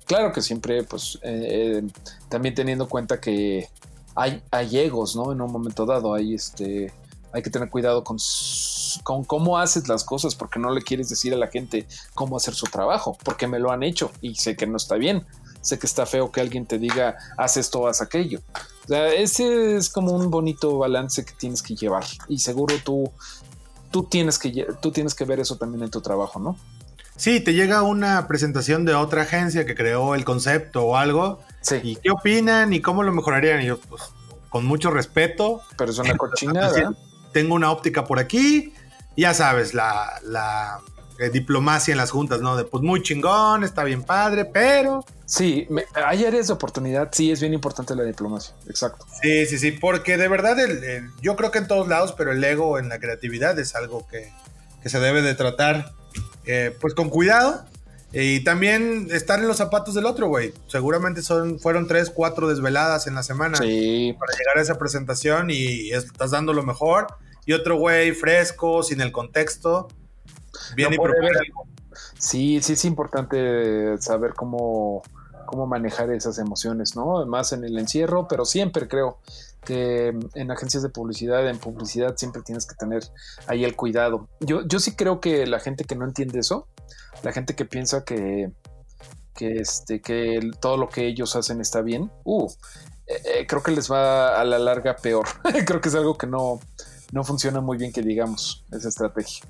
[0.05, 1.87] Claro que siempre, pues, eh, eh,
[2.29, 3.69] también teniendo en cuenta que
[4.15, 5.31] hay, hay egos, ¿no?
[5.31, 6.93] En un momento dado hay este
[7.33, 8.17] hay que tener cuidado con,
[9.03, 12.55] con cómo haces las cosas, porque no le quieres decir a la gente cómo hacer
[12.55, 15.25] su trabajo, porque me lo han hecho y sé que no está bien.
[15.61, 18.39] Sé que está feo que alguien te diga, haz esto, haz aquello.
[18.87, 22.05] O sea, ese es como un bonito balance que tienes que llevar.
[22.29, 23.11] Y seguro tú,
[23.91, 26.57] tú, tienes que, tú tienes que ver eso también en tu trabajo, ¿no?
[27.17, 31.41] Sí, te llega una presentación de otra agencia que creó el concepto o algo.
[31.59, 31.81] Sí.
[31.83, 33.61] ¿Y qué opinan y cómo lo mejorarían?
[33.61, 34.03] Y yo, pues,
[34.47, 35.61] con mucho respeto.
[35.77, 36.93] Pero es una cochinada.
[37.33, 38.73] Tengo una óptica por aquí.
[39.17, 40.79] Ya sabes, la, la
[41.19, 42.55] eh, diplomacia en las juntas, ¿no?
[42.55, 45.03] De pues muy chingón, está bien padre, pero.
[45.25, 49.05] Sí, hay áreas de oportunidad, sí, es bien importante la diplomacia, exacto.
[49.21, 52.43] Sí, sí, sí, porque de verdad el, yo creo que en todos lados, pero el
[52.43, 54.31] ego en la creatividad es algo que,
[54.81, 55.91] que se debe de tratar
[56.45, 57.65] eh, pues con cuidado.
[58.13, 60.53] Y también estar en los zapatos del otro, güey.
[60.67, 64.15] Seguramente son, fueron tres, cuatro desveladas en la semana sí.
[64.17, 67.07] para llegar a esa presentación y estás dando lo mejor.
[67.45, 69.89] Y otro güey fresco, sin el contexto,
[70.75, 70.97] Bien y
[72.19, 75.01] Sí, sí es importante saber cómo,
[75.45, 77.25] cómo manejar esas emociones, ¿no?
[77.25, 79.19] Más en el encierro, pero siempre creo
[79.65, 83.03] que en agencias de publicidad, en publicidad siempre tienes que tener
[83.47, 84.29] ahí el cuidado.
[84.39, 86.67] Yo, yo sí creo que la gente que no entiende eso,
[87.23, 88.51] la gente que piensa que,
[89.33, 92.49] que, este, que todo lo que ellos hacen está bien, uh,
[93.07, 95.27] eh, eh, creo que les va a la larga peor.
[95.65, 96.59] creo que es algo que no,
[97.11, 99.45] no funciona muy bien que digamos esa estrategia.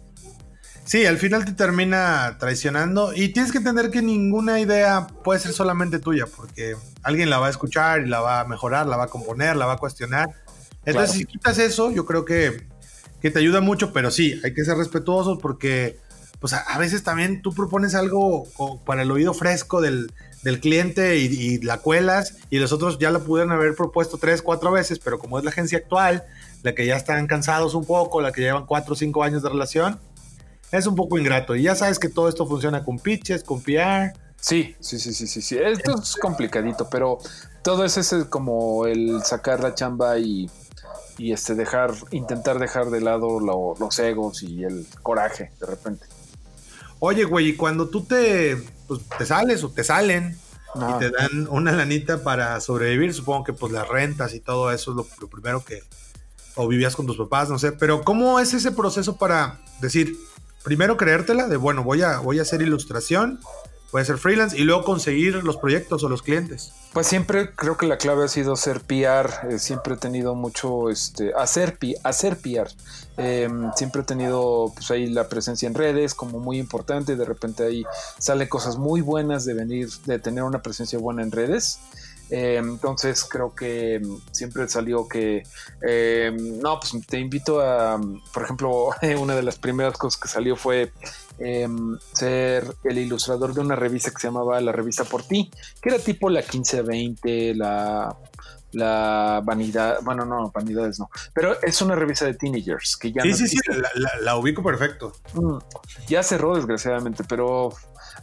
[0.88, 5.52] Sí, al final te termina traicionando y tienes que entender que ninguna idea puede ser
[5.52, 9.04] solamente tuya, porque alguien la va a escuchar y la va a mejorar, la va
[9.04, 10.30] a componer, la va a cuestionar.
[10.86, 12.65] Entonces, si quitas eso, yo creo que,
[13.19, 16.00] que, te ayuda mucho, pero sí, hay que ser respetuosos porque
[16.39, 18.47] pues a, veces también tú propones algo
[18.86, 23.12] para el oído fresco del, del cliente y, y, la cuelas y los otros ya
[23.12, 26.23] la pudieron haber propuesto tres, cuatro veces, pero como es la agencia actual,
[26.63, 29.50] la que ya están cansados un poco, la que llevan cuatro o cinco años de
[29.50, 30.00] relación,
[30.71, 31.56] es un poco ingrato.
[31.56, 34.13] Y ya sabes que todo esto funciona con pitches, con PR.
[34.39, 35.58] Sí, sí, sí, sí, sí, sí.
[35.58, 37.17] Esto es complicadito, pero
[37.63, 40.49] todo eso es como el sacar la chamba y,
[41.17, 46.06] y este dejar, intentar dejar de lado los egos y el coraje de repente.
[46.99, 50.38] Oye, güey, y cuando tú te, pues, te sales o te salen
[50.75, 54.91] y te dan una lanita para sobrevivir, supongo que pues las rentas y todo eso
[54.91, 55.84] es lo primero que,
[56.56, 60.17] o vivías con tus papás, no sé, pero ¿cómo es ese proceso para decir,
[60.63, 63.39] primero creértela de, bueno, voy a, voy a hacer ilustración,
[63.91, 66.74] voy a ser freelance y luego conseguir los proyectos o los clientes?
[66.93, 70.89] Pues siempre creo que la clave ha sido ser PR, eh, siempre he tenido mucho,
[70.89, 72.70] este, hacer, hacer PR,
[73.17, 77.63] em, siempre he tenido pues ahí la presencia en redes como muy importante, de repente
[77.63, 77.84] ahí
[78.17, 81.80] salen cosas muy buenas de venir, de tener una presencia buena en redes.
[82.30, 85.44] Eh, entonces creo que siempre salió que,
[85.82, 88.00] eh, no, pues te invito a,
[88.34, 90.92] por ejemplo, una de las primeras cosas que salió fue
[91.40, 95.90] em, ser el ilustrador de una revista que se llamaba La Revista por Ti, que
[95.90, 98.18] era tipo la 1520, la
[98.74, 103.24] la vanidad, bueno, no, vanidades no, pero es una revista de teenagers que ya...
[103.24, 103.58] Sí, sí, sí,
[104.22, 105.13] la, ubico perfecto.
[105.34, 105.58] Mm,
[106.08, 107.70] ya cerró desgraciadamente, pero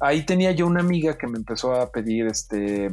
[0.01, 2.91] ahí tenía yo una amiga que me empezó a pedir este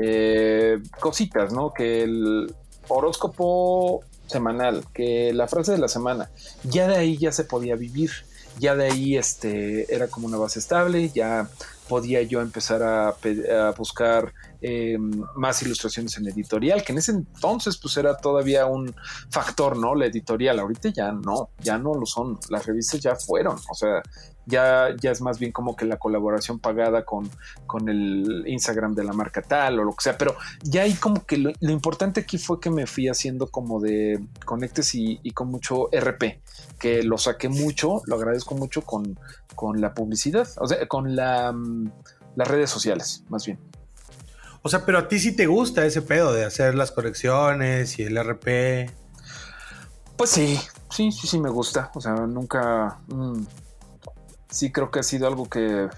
[0.00, 1.72] eh, cositas, ¿no?
[1.72, 2.54] Que el
[2.88, 6.30] horóscopo semanal, que la frase de la semana,
[6.62, 8.10] ya de ahí ya se podía vivir,
[8.58, 11.48] ya de ahí este, era como una base estable, ya
[11.88, 13.16] podía yo empezar a,
[13.76, 18.94] buscar em, más ilustraciones en editorial, que en ese entonces pues era todavía un
[19.30, 19.94] factor, ¿no?
[19.94, 24.02] La editorial, ahorita ya no, ya no lo son, las revistas ya fueron, o sea,
[24.48, 27.30] ya, ya es más bien como que la colaboración pagada con,
[27.66, 31.24] con el Instagram de la marca tal o lo que sea, pero ya hay como
[31.26, 35.90] que lo, importante aquí fue que me fui haciendo como de conectes y, con mucho
[35.92, 36.40] RP,
[36.78, 39.18] que lo saqué mucho, lo agradezco mucho con,
[39.54, 41.90] con la publicidad, o sea, con la, mm,
[42.34, 43.58] las redes sociales, más bien.
[44.62, 48.02] O sea, pero a ti sí te gusta ese pedo de hacer las correcciones y
[48.02, 48.90] el RP.
[50.16, 50.58] Pues sí,
[50.90, 51.90] sí, sí, sí me gusta.
[51.94, 52.98] O sea, nunca...
[53.06, 53.44] Mm,
[54.50, 55.88] sí creo que ha sido algo que,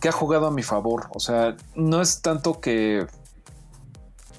[0.00, 1.08] que ha jugado a mi favor.
[1.14, 3.06] O sea, no es tanto que,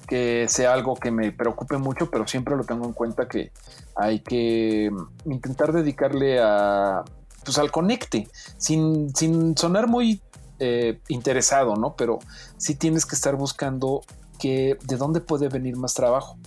[0.06, 3.52] que sea algo que me preocupe mucho, pero siempre lo tengo en cuenta que
[3.96, 4.90] hay que
[5.24, 7.04] intentar dedicarle a
[7.44, 8.26] pues al conecte,
[8.56, 10.22] sin, sin sonar muy
[10.60, 11.94] eh, interesado, ¿no?
[11.94, 12.18] Pero
[12.56, 14.00] sí tienes que estar buscando
[14.38, 16.38] que de dónde puede venir más trabajo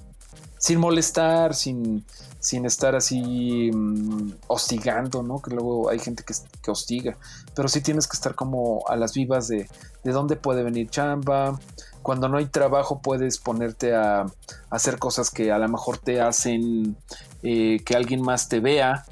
[0.58, 2.06] sin molestar, sin,
[2.48, 5.42] sin estar así mm, hostigando, ¿no?
[5.42, 7.18] Que luego hay gente que, que, hostiga,
[7.54, 9.70] pero sí tienes que estar como a las vivas de,
[10.06, 11.60] de dónde puede venir chamba.
[12.02, 14.28] Cuando no hay trabajo puedes ponerte a,
[14.70, 16.96] hacer cosas que a lo mejor te hacen
[17.44, 19.04] eh, que alguien más te vea.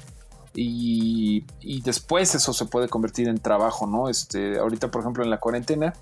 [0.54, 1.44] Y,
[1.82, 4.08] después eso se puede convertir en trabajo, ¿no?
[4.08, 5.92] Este, ahorita, por ejemplo, en la cuarentena,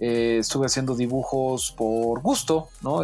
[0.00, 3.02] eh, estuve haciendo dibujos por gusto, ¿no?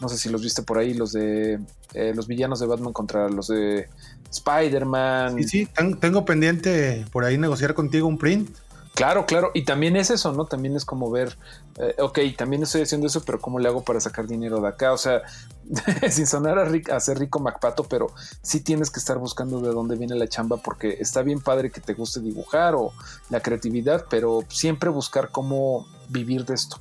[0.00, 1.60] no sé si los viste por ahí, los de
[1.94, 3.88] los villanos de Batman contra los de
[4.30, 5.36] Spider-Man.
[5.38, 5.68] Sí, sí,
[6.00, 8.50] tengo pendiente por ahí negociar contigo un print.
[8.94, 10.46] Claro, claro, y también es eso, ¿no?
[10.46, 11.38] También es como ver,
[11.78, 14.92] eh, ok, también estoy haciendo eso, pero ¿cómo le hago para sacar dinero de acá?
[14.92, 15.22] O sea,
[16.10, 18.08] sin sonar a, ser rico MacPato, pero
[18.42, 21.80] sí tienes que estar buscando de dónde viene la chamba, porque está bien padre que
[21.80, 22.92] te guste dibujar o
[23.30, 26.78] la creatividad, pero siempre buscar cómo vivir de esto.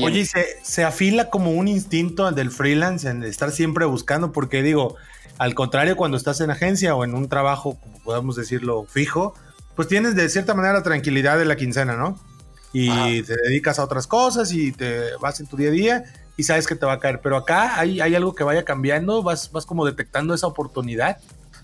[0.00, 4.96] Oye, se, se afila como un instinto del freelance en estar siempre buscando, porque digo,
[5.38, 9.34] al contrario, cuando estás en agencia o en un trabajo, como podemos decirlo, fijo,
[9.74, 12.18] pues tienes de cierta manera la tranquilidad de la quincena, ¿no?
[12.74, 16.04] Y te dedicas a otras cosas y te vas en tu día a día
[16.38, 17.20] y sabes que te va a caer.
[17.22, 21.18] Pero acá hay, hay algo que vaya cambiando, vas, vas como detectando esa oportunidad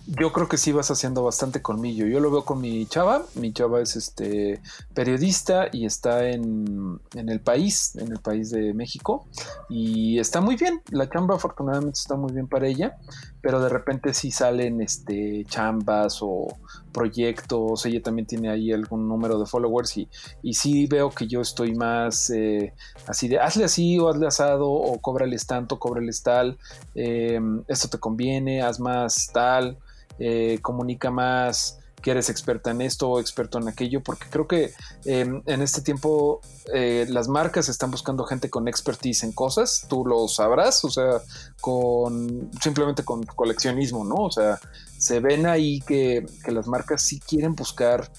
[0.08, 2.06] yo creo que sí vas haciendo bastante colmillo.
[2.06, 3.26] Yo lo veo con mi chava.
[3.34, 4.62] Mi chava es este
[4.94, 9.26] periodista y está en, el país, en el país de México.
[9.68, 10.80] Y está muy bien.
[10.90, 12.96] La chamba afortunadamente está muy bien para ella.
[13.42, 16.56] Pero de repente sí salen este chambas o
[16.90, 17.84] proyectos.
[17.84, 19.94] Ella también tiene ahí algún número de followers.
[19.98, 20.08] Y,
[20.42, 22.72] y sí veo que yo estoy más eh,
[23.06, 26.56] así de hazle así o hazle asado o cóbrales tanto, cóbrales tal.
[26.94, 29.76] Eh, esto te conviene, haz más tal
[30.18, 34.72] eh, comunica más que eres experta en esto o experto en aquello, porque creo que
[35.04, 36.40] em, en este tiempo
[36.72, 41.20] eh, las marcas están buscando gente con expertise en cosas, tú lo sabrás, o sea,
[41.60, 44.14] con simplemente con coleccionismo, ¿no?
[44.16, 44.60] O sea,
[44.96, 48.10] se ven ahí que, que las marcas sí quieren buscar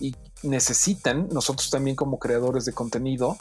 [0.00, 3.36] y necesitan, nosotros también como creadores de contenido,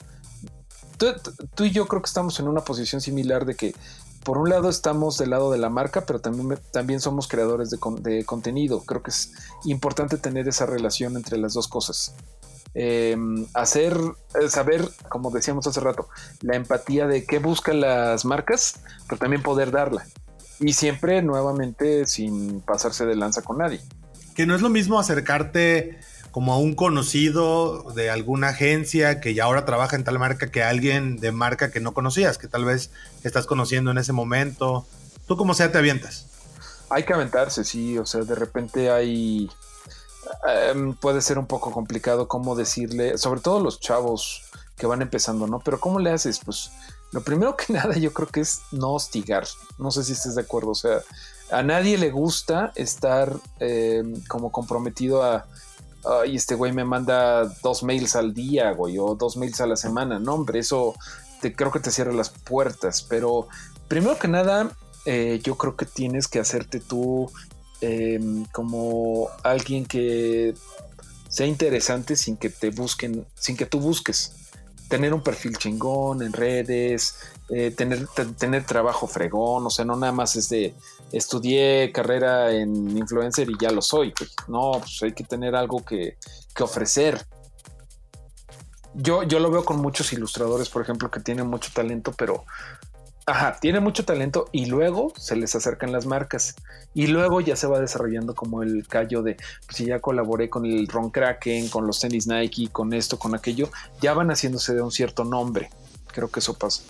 [0.98, 3.76] tú, y yo creo que estamos en una posición similar de que
[4.26, 8.26] por un lado estamos del lado de la marca, pero también, también somos creadores de,
[8.26, 8.82] contenido.
[8.84, 9.32] Creo que es
[9.66, 12.16] importante tener esa relación entre las dos cosas.
[12.74, 13.96] Em, hacer,
[14.42, 16.10] eh, saber, como decíamos hace rato,
[16.42, 20.06] la empatía de qué buscan las marcas, pero también poder darla.
[20.60, 23.80] Y siempre nuevamente sin pasarse de lanza con nadie.
[24.34, 26.00] Que no es lo mismo acercarte
[26.36, 30.64] como a un conocido de alguna agencia que ya ahora trabaja en tal marca que
[30.64, 32.92] alguien de marca que no conocías, que tal vez
[33.24, 34.86] estás conociendo en ese momento.
[35.30, 36.28] ¿Tú como sea te avientas?
[36.90, 39.50] Hay que aventarse, sí, o sea, de repente hay...
[40.46, 44.42] Em, puede ser un poco complicado cómo decirle, sobre todo los chavos
[44.76, 45.62] que van empezando, ¿no?
[45.62, 46.42] Pero ¿cómo le haces?
[46.44, 46.70] Pues
[47.14, 49.48] lo primero que nada yo creo que es no hostigar.
[49.78, 51.00] No sé si estés de acuerdo, o sea,
[51.50, 55.46] a nadie le gusta estar em, como comprometido a
[56.06, 59.76] ay, este güey me manda dos mails al día, güey, o dos mails a la
[59.76, 60.20] semana.
[60.20, 60.96] No, hombre, eso
[61.42, 63.02] te, creo que te cierra las puertas.
[63.04, 63.48] Pero
[63.88, 64.72] primero que nada,
[65.06, 67.32] eh, yo creo que tienes que hacerte tú
[67.82, 70.56] em, como alguien que
[71.30, 74.34] sea interesante sin que te busquen, sin que tú busques.
[74.88, 77.18] Tener un perfil chingón en redes,
[77.50, 80.74] eh, tener, tener trabajo fregón, o sea, no nada más es de
[81.12, 84.14] estudié carrera en influencer y ya lo soy.
[84.48, 86.18] no, pues hay que tener algo que,
[86.60, 87.26] ofrecer.
[88.94, 92.46] Yo, yo lo veo con muchos ilustradores, por ejemplo, que tienen mucho talento, pero
[93.28, 96.56] Ajá, tiene mucho talento y luego se les acercan las marcas
[96.94, 99.36] y luego ya se va desarrollando como el callo de
[99.66, 103.34] pues, si ya colaboré con el Ron Kraken, con los tenis Nike, con esto, con
[103.34, 105.70] aquello, ya van haciéndose de un cierto nombre.
[106.14, 106.84] Creo que eso pasa.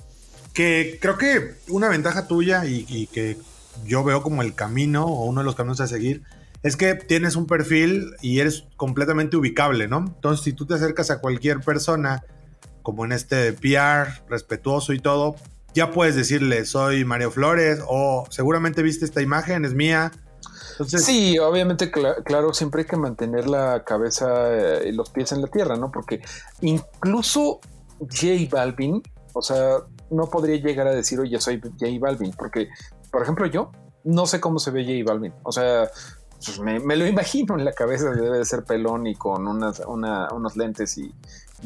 [0.53, 3.37] Que creo que una ventaja tuya y que
[3.85, 6.23] yo veo como el camino o uno de los caminos a seguir
[6.63, 9.99] es que tienes un perfil y eres completamente ubicable, ¿no?
[9.99, 12.23] Entonces, si tú te acercas a cualquier persona,
[12.81, 15.35] como en este PR, respetuoso y todo,
[15.75, 20.11] ya puedes decirle, soy Mario Flores, o seguramente viste esta imagen, es mía.
[20.87, 25.47] Sí, obviamente, claro, siempre hay que mantener la cabeza eh, y los pies en la
[25.47, 25.91] tierra, ¿no?
[25.91, 26.21] Porque
[26.61, 27.59] incluso
[27.99, 29.77] J Balvin, o sea,
[30.09, 32.69] no podría llegar a decir, oye, soy J Balvin, porque
[33.15, 33.71] por ejemplo, yo
[34.03, 35.33] no sé cómo se ve J Balvin.
[35.43, 35.89] O sea,
[36.45, 40.57] pues me, lo imagino en la cabeza, debe de ser pelón y con unas, unos
[40.57, 41.13] lentes y,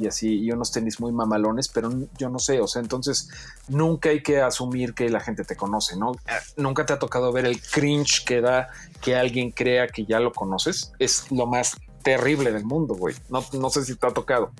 [0.07, 3.29] así, y unos tenis muy mamalones, pero yo no sé, o sea, entonces
[3.67, 6.13] nunca hay que asumir que la gente te conoce, ¿no?
[6.57, 8.69] Nunca te ha tocado ver el cringe que da
[9.01, 10.91] que alguien crea que ya lo conoces.
[10.99, 13.15] Es lo más terrible del mundo, güey.
[13.29, 14.51] No, no sé si te ha tocado.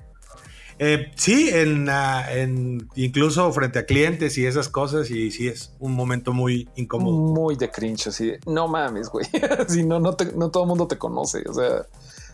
[0.82, 6.32] Eh, sí, en, incluso frente a clientes y esas cosas, y sí es un momento
[6.32, 7.18] muy incómodo.
[7.18, 9.26] Muy de cringe, así no mames, güey.
[9.68, 11.44] si no, no, no todo el mundo te conoce.
[11.46, 11.86] O sea,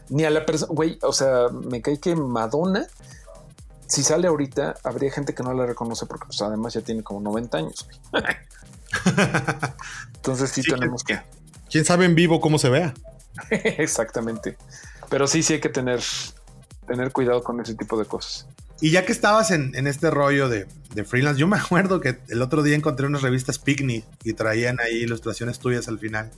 [0.08, 0.98] ni a la persona, güey.
[1.02, 2.86] O sea, me cae que Madonna,
[3.86, 7.20] si sale ahorita, habría gente que no la reconoce porque, pues, además ya tiene como
[7.20, 7.88] 90 años.
[10.16, 11.20] Entonces sí, tenemos que...
[11.70, 12.94] ¿Quién sabe en vivo cómo se vea?
[13.50, 14.56] Exactamente.
[15.08, 16.00] Pero sí, sí hay que tener,
[16.86, 18.46] tener cuidado con ese tipo de cosas.
[18.80, 20.66] Y ya que estabas en, este rollo de,
[21.04, 24.96] freelance, yo me acuerdo que el otro día encontré unas revistas Picnic y traían ahí
[24.96, 26.30] ilustraciones tuyas al final.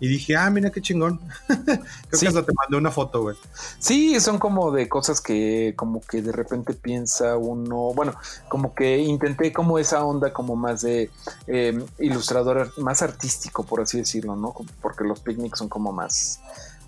[0.00, 1.20] Y dije, ah, mira qué chingón.
[1.46, 3.36] Creo que hasta te mandé una foto, güey.
[3.78, 8.14] Sí, son como de cosas que como que de repente piensa uno, bueno,
[8.48, 11.10] como que intenté como esa onda como más de
[11.46, 14.54] em, ilustrador, más artístico, por así decirlo, ¿no?
[14.80, 16.40] Porque los picnics son como más,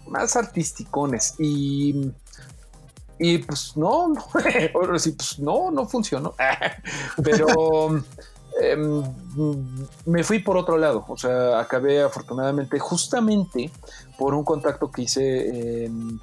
[0.07, 1.35] más artisticones.
[1.39, 2.13] Y
[3.23, 6.35] y pues no, no, pues no, no funcionó.
[7.23, 8.03] Pero
[8.61, 9.03] em,
[10.07, 11.05] me fui por otro lado.
[11.09, 13.71] O sea, acabé afortunadamente justamente
[14.19, 16.21] por un contacto que hice en,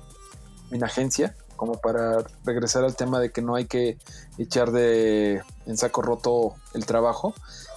[0.83, 3.97] agencia, como para regresar al tema de que no hay que
[4.37, 7.33] echar de en saco roto el trabajo.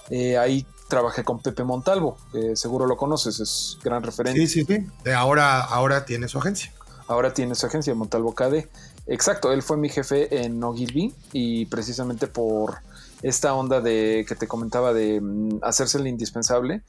[0.09, 4.39] Eh, ahí trabajé con Pepe Montalvo, que seguro lo conoces, es gran referente.
[4.39, 5.11] Sí, sí, sí.
[5.11, 6.71] Ahora, ahora tiene su agencia.
[7.07, 8.69] Ahora tiene su agencia, Montalvo KD.
[9.07, 12.77] Exacto, él fue mi jefe en Ogilvy y precisamente por
[13.23, 16.83] esta onda de que te comentaba de mm, hacerse el indispensable,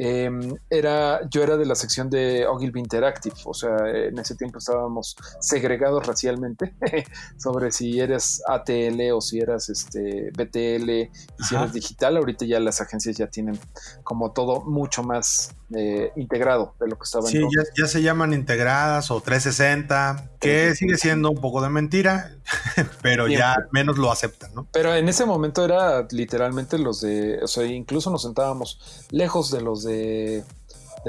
[0.00, 4.58] Em, era, yo era de la sección de Ogilvy Interactive, o sea, en ese tiempo
[4.58, 6.76] estábamos segregados racialmente
[7.36, 11.10] sobre si eres ATL o si eras este, BTL y
[11.48, 12.16] si eres digital.
[12.16, 13.58] Ahorita ya las agencias ya tienen
[14.04, 18.32] como todo mucho más eh, integrado de lo que estaba sí, ya, ya, se llaman
[18.32, 22.32] integradas o 360, que sigue siendo un poco de mentira,
[23.02, 24.66] pero ya menos lo aceptan, ¿no?
[24.72, 29.60] Pero en ese momento era literalmente los de, o sea, incluso nos sentábamos lejos de
[29.60, 30.44] los de de,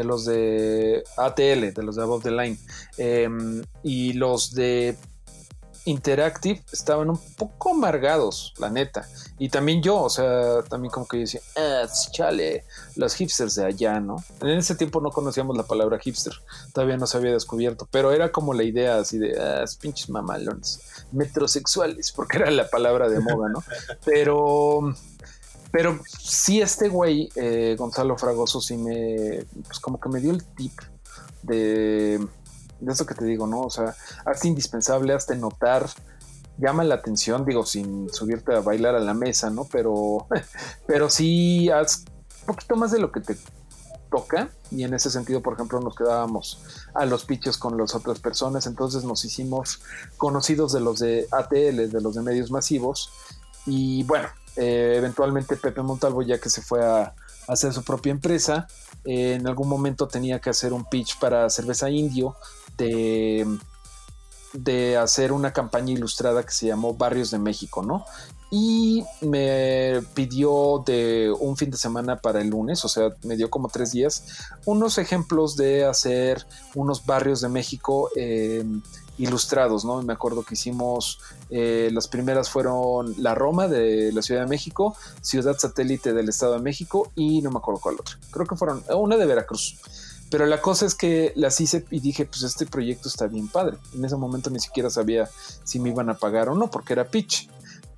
[0.04, 2.58] los de ATL, de los de Above the Line.
[2.98, 4.96] Em, y los de
[5.86, 9.08] Interactive estaban un poco amargados, la neta.
[9.38, 12.66] Y también yo, o sea, también como que decía, ah, chale,
[12.96, 14.18] los hipsters de allá, ¿no?
[14.42, 16.34] En ese tiempo no conocíamos la palabra hipster,
[16.74, 20.80] todavía no se había descubierto, pero era como la idea así de, ah, pinches mamalones,
[21.12, 23.64] metrosexuales, porque era la palabra de moda, ¿no?
[24.06, 24.94] Pero
[25.72, 30.44] pero sí, este güey, eh, Gonzalo Fragoso, sí me, pues como que me dio el
[30.44, 30.74] tip
[31.44, 32.20] de,
[32.80, 33.62] de eso que te digo, ¿no?
[33.62, 35.88] O sea, hazte indispensable, hazte notar,
[36.58, 39.66] llama la atención, digo, sin subirte a bailar a la mesa, ¿no?
[39.66, 40.28] Pero,
[40.88, 42.06] pero sí, haz
[42.42, 43.38] un poquito más de lo que te
[44.10, 48.20] toca y en ese sentido, por ejemplo, nos quedábamos a los pichos con las otras
[48.20, 49.82] personas, entonces nos hicimos
[50.18, 53.12] conocidos de los de ATL, de los de medios masivos
[53.66, 54.28] y bueno,
[54.60, 57.14] eh, eventualmente Pepe Montalvo, ya que se fue a,
[57.48, 58.68] hacer su propia empresa,
[59.06, 62.36] eh, en algún momento tenía que hacer un pitch para cerveza indio
[62.78, 63.48] de,
[64.54, 68.06] de hacer una campaña ilustrada que se llamó Barrios de México, ¿no?
[68.52, 73.50] Y me pidió de un fin de semana para el lunes, o sea, me dio
[73.50, 74.26] como tres días,
[74.66, 78.64] unos ejemplos de hacer unos barrios de México eh,
[79.20, 80.02] ilustrados, ¿no?
[80.02, 84.96] Me acuerdo que hicimos, eh, las primeras fueron La Roma de la Ciudad de México,
[85.22, 88.16] Ciudad Satélite del Estado de México y no me acuerdo cuál otra.
[88.32, 89.78] Creo que fueron eh, una de Veracruz.
[90.32, 93.78] Pero la cosa es que las hice y dije, pues este proyecto está bien padre.
[93.94, 95.30] En ese momento ni siquiera sabía
[95.64, 97.50] si me iban a pagar o no, porque era pitch.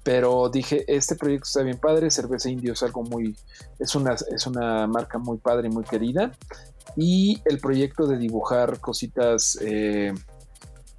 [0.03, 3.36] Pero dije, este proyecto está bien padre, Cerveza Indio es algo muy,
[3.77, 6.31] es una, es una marca muy padre y muy querida.
[6.95, 10.13] Y el proyecto de dibujar cositas eh,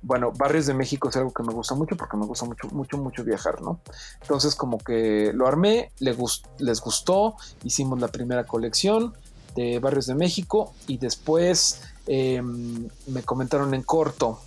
[0.02, 2.98] bueno, Barrios de México es algo que me gusta mucho porque me gusta mucho, mucho,
[2.98, 3.80] mucho viajar, ¿no?
[4.20, 9.14] Entonces como que lo armé, les, gustó, hicimos la primera colección
[9.54, 14.40] de Barrios de México y después em, me comentaron en corto,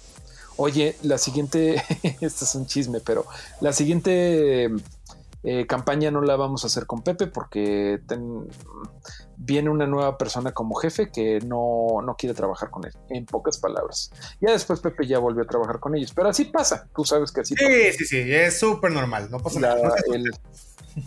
[0.58, 3.26] oye, la siguiente, este es un chisme, pero
[3.62, 4.70] la siguiente
[5.44, 8.02] eh, campaña no la vamos a hacer con Pepe porque
[9.38, 14.12] viene una nueva persona como jefe que no, quiere trabajar con él, en pocas palabras.
[14.42, 17.42] Ya después Pepe ya volvió a trabajar con ellos, pero así pasa, tú sabes que
[17.42, 17.98] así sí, pasa.
[17.98, 19.94] Sí, sí, es súper normal, no pasa nada.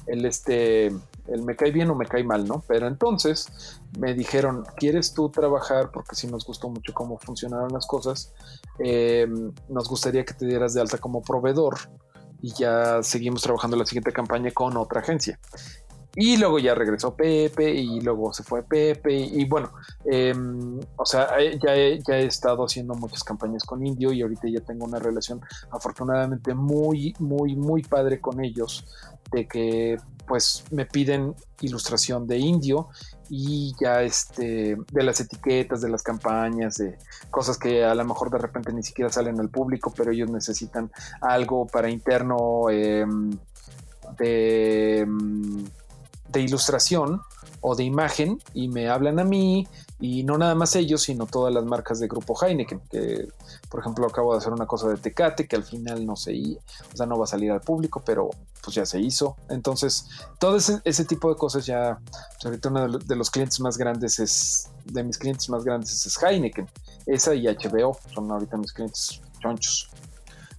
[0.06, 0.88] El, este,
[1.28, 2.62] el me cae bien o me cae mal, ¿no?
[2.68, 5.90] Pero entonces me dijeron, ¿quieres tú trabajar?
[5.92, 8.34] Porque sí nos gustó mucho cómo funcionaron las cosas.
[8.78, 11.78] Em, nos gustaría que te dieras de alta como proveedor
[12.42, 15.38] y ya seguimos trabajando la siguiente campaña con otra agencia.
[16.14, 19.72] Y luego ya regresó Pepe y luego se fue Pepe y, bueno,
[20.04, 24.48] em, o sea, ya he, ya he estado haciendo muchas campañas con Indio y ahorita
[24.48, 28.84] ya tengo una relación afortunadamente muy, muy, muy padre con ellos
[29.30, 32.88] de que pues me piden ilustración de Indio
[33.30, 36.98] y ya este de las etiquetas de las campañas de
[37.30, 40.90] cosas que a lo mejor de repente ni siquiera salen al público pero ellos necesitan
[41.20, 43.30] algo para interno em,
[44.18, 45.64] de em,
[46.28, 47.22] de ilustración
[47.60, 49.66] o de imagen y me hablan a mí
[50.00, 53.28] y no nada más ellos, sino todas las marcas de grupo Heineken, que
[53.68, 56.32] por ejemplo acabo de hacer una cosa de Tecate que al final no se,
[56.92, 58.30] o sea, no va a salir al público, pero
[58.62, 59.36] pues ya se hizo.
[59.48, 60.06] Entonces,
[60.38, 64.70] todo ese, tipo de cosas ya, pues, ahorita uno de los clientes más grandes es,
[64.84, 66.68] de mis clientes más grandes es Heineken,
[67.06, 69.90] esa y HBO, son ahorita mis clientes chonchos.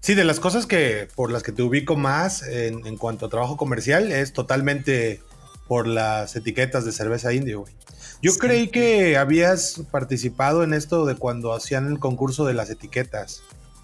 [0.01, 3.30] Sí, de las cosas que por las que te ubico más en, en cuanto a
[3.30, 5.22] trabajo comercial es totalmente
[5.70, 7.74] por las etiquetas de cerveza indio, güey.
[8.22, 13.43] Yo creí que habías participado en esto de cuando hacían el concurso de las etiquetas.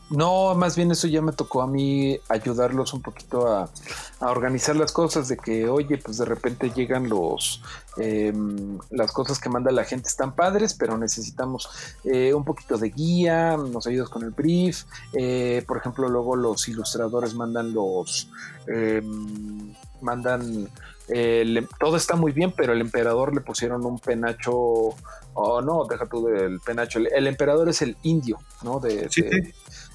[0.09, 3.69] No, más bien eso ya me tocó a mí ayudarlos un poquito a,
[4.19, 7.61] organizar las cosas, de que, oye, pues de repente llegan los
[7.97, 11.69] em, las cosas que manda la gente están padres, pero necesitamos
[12.03, 14.83] eh, un poquito de guía, nos ayudas con el brief,
[15.13, 18.29] eh, por ejemplo, luego los ilustradores mandan los
[18.67, 19.73] em,
[21.07, 24.95] mandan todo está muy bien, pero el emperador le pusieron un penacho.
[25.33, 26.99] Oh, no, deja tú del penacho.
[26.99, 28.79] El, emperador es el indio, ¿no?
[28.79, 29.09] De,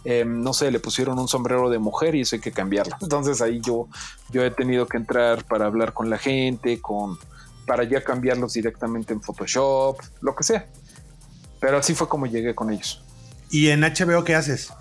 [0.05, 2.97] em, no sé, le pusieron un sombrero de mujer y eso hay que cambiarlo.
[3.01, 3.89] Entonces ahí yo,
[4.31, 7.19] yo he tenido que entrar para hablar con la gente, con
[7.67, 10.67] para ya cambiarlos directamente en Photoshop, lo que sea.
[11.61, 13.03] Pero así fue como llegué con ellos.
[13.51, 14.73] ¿Y en HBO qué haces?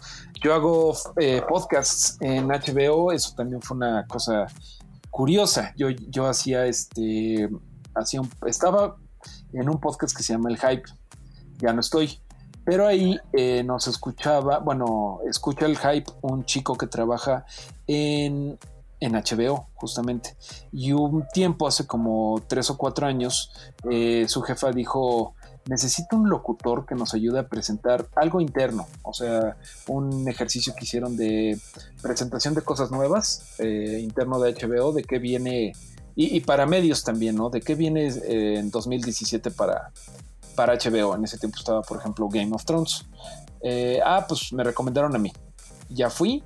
[0.41, 4.47] Yo hago eh, podcasts en HBO, eso también fue una cosa
[5.20, 5.74] curiosa.
[5.76, 7.49] Yo, yo hacía este,
[7.93, 8.95] hacía estaba
[9.51, 10.84] en un podcast que se llama El Hype,
[11.57, 12.22] ya no estoy,
[12.63, 17.45] pero ahí eh, nos escuchaba, bueno, escucha el Hype un chico que trabaja
[17.86, 18.57] en,
[19.01, 20.38] en HBO, justamente.
[20.72, 23.51] Y un tiempo, hace como tres o cuatro años,
[23.91, 25.36] eh, su jefa dijo,
[25.70, 29.55] necesito un locutor que nos ayude a presentar algo interno, o sea,
[29.88, 31.59] un ejercicio que hicieron de
[32.01, 35.74] presentación de cosas nuevas, eh, interno de HBO, de qué viene,
[36.15, 37.49] y, para medios también, ¿no?
[37.49, 39.91] De qué viene eh, en 2017 para,
[40.55, 41.15] para HBO.
[41.15, 43.05] En ese tiempo estaba, por ejemplo, Game of Thrones.
[43.61, 45.32] Eh, ah, pues me recomendaron a mí.
[45.88, 46.43] Ya fui,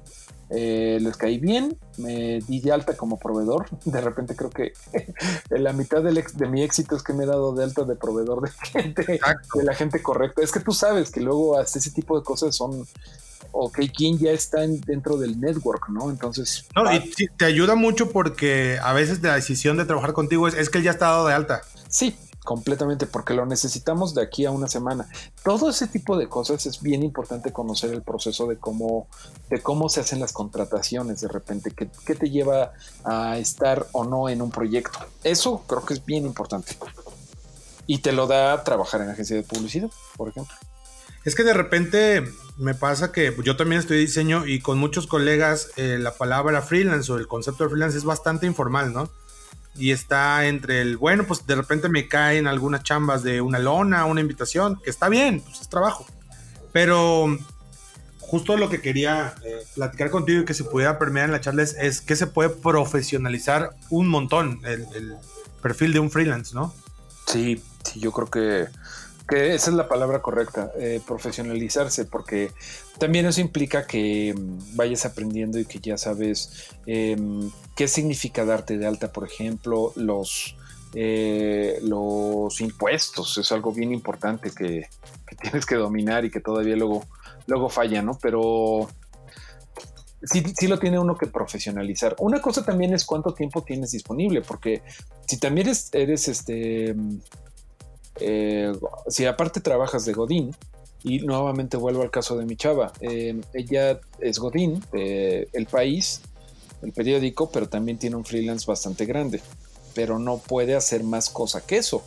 [0.49, 3.65] eh, les caí bien, me di de alta como proveedor.
[3.85, 4.73] De repente creo que
[5.49, 8.51] la mitad de mi éxito es que me he dado de alta de proveedor de
[8.51, 9.19] gente,
[9.53, 10.41] de la gente correcta.
[10.41, 12.85] Es que tú sabes que luego hasta ese tipo de cosas son,
[13.51, 16.09] ok, quién ya está dentro del network, ¿no?
[16.09, 16.65] Entonces...
[16.75, 20.69] No, y te ayuda mucho porque a veces la decisión de trabajar contigo es, es
[20.69, 21.61] que él ya está dado de alta.
[21.87, 25.07] Sí, completamente porque lo necesitamos de aquí a una semana.
[25.43, 29.07] Todo ese tipo de cosas es bien importante conocer el proceso de cómo,
[29.49, 32.73] de cómo se hacen las contrataciones de repente, qué, te lleva
[33.03, 34.99] a estar o no en un proyecto.
[35.23, 36.75] Eso creo que es bien importante.
[37.85, 40.55] Y te lo da trabajar en agencia de publicidad, por ejemplo.
[41.25, 42.23] Es que de repente
[42.57, 47.11] me pasa que yo también estoy diseño y con muchos colegas eh, la palabra freelance
[47.11, 49.09] o el concepto de freelance es bastante informal, ¿no?
[49.75, 54.05] Y está entre el, bueno, pues de repente me caen algunas chambas de una lona,
[54.05, 56.05] una invitación, que está bien, pues es trabajo.
[56.71, 57.37] Pero
[58.19, 61.63] justo lo que quería eh, platicar contigo y que se pudiera permear en la charla
[61.63, 65.13] es, que se puede profesionalizar un montón el, el,
[65.61, 66.73] perfil de un freelance, ¿no?
[67.27, 68.67] Sí, sí, yo creo que
[69.27, 72.51] que esa es la palabra correcta, eh, profesionalizarse, porque
[72.97, 78.77] también eso implica que mm, vayas aprendiendo y que ya sabes em, qué significa darte
[78.77, 80.57] de alta, por ejemplo, los,
[80.93, 84.87] eh, los impuestos, es algo bien importante que,
[85.41, 87.05] tienes que dominar y que todavía luego,
[87.47, 88.19] luego falla, ¿no?
[88.21, 88.87] Pero
[90.21, 92.15] sí, sí, lo tiene uno que profesionalizar.
[92.19, 94.83] Una cosa también es cuánto tiempo tienes disponible, porque
[95.27, 96.95] si también eres, eres este
[98.19, 98.71] eh,
[99.07, 100.55] si aparte trabajas de Godín,
[101.03, 106.21] y nuevamente vuelvo al caso de mi chava, eh, ella es Godín de El País,
[106.81, 109.41] el periódico, pero también tiene un freelance bastante grande,
[109.93, 112.03] pero no puede hacer más cosa que eso,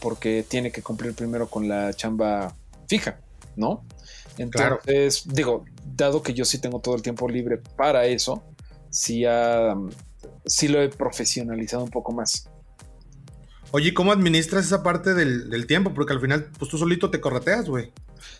[0.00, 2.54] porque tiene que cumplir primero con la chamba
[2.86, 3.20] fija,
[3.56, 3.82] ¿no?
[4.38, 5.64] Entonces, digo,
[5.96, 8.42] dado que yo sí tengo todo el tiempo libre para eso,
[8.90, 9.24] sí,
[10.46, 12.48] sí lo he profesionalizado un poco más.
[13.70, 15.92] Oye, ¿cómo administras esa parte del, tiempo?
[15.92, 17.92] Porque al final, pues tú solito te correteas, güey.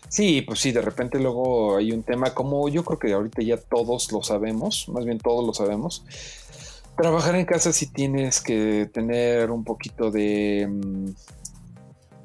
[0.07, 3.57] Sí, pues sí, de repente luego hay un tema como yo creo que ahorita ya
[3.57, 6.03] todos lo sabemos, más bien todos lo sabemos.
[6.97, 11.09] Trabajar en casa sí tienes que tener un poquito de mm,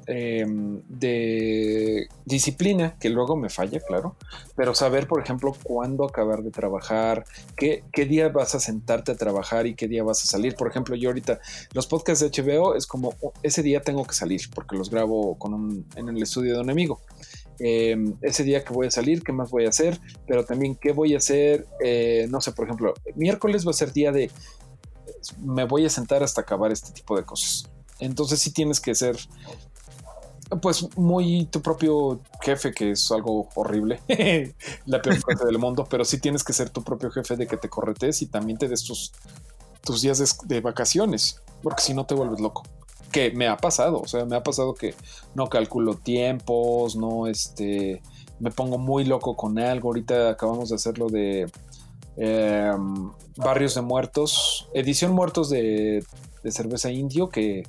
[0.07, 4.15] Em, de disciplina, que luego me falla, claro,
[4.55, 7.25] pero saber, por ejemplo, cuándo acabar de trabajar,
[7.57, 10.55] qué, qué día vas a sentarte a trabajar y qué día vas a salir.
[10.55, 11.39] Por ejemplo, yo ahorita
[11.73, 15.55] los podcasts de HBO es como ese día tengo que salir porque los grabo con
[15.55, 17.01] un, en el estudio de un amigo.
[17.57, 20.91] Em, ese día que voy a salir, qué más voy a hacer, pero también qué
[20.91, 24.29] voy a hacer, eh, no sé, por ejemplo, miércoles va a ser día de
[25.39, 27.69] me voy a sentar hasta acabar este tipo de cosas.
[27.99, 29.17] Entonces sí tienes que ser
[30.61, 34.01] pues muy tu propio jefe, que es algo horrible,
[34.85, 37.57] la peor cosa del mundo, pero sí tienes que ser tu propio jefe de que
[37.57, 39.11] te corretes y también te des tus,
[39.83, 42.63] tus días de, de vacaciones, porque si no te vuelves loco.
[43.11, 44.93] Que me ha pasado, o sea, me ha pasado que
[45.35, 48.01] no calculo tiempos, no este,
[48.39, 49.89] me pongo muy loco con algo.
[49.89, 51.49] Ahorita acabamos de hacerlo de
[52.17, 56.03] em, Barrios de Muertos, edición Muertos de,
[56.45, 57.63] de cerveza indio, que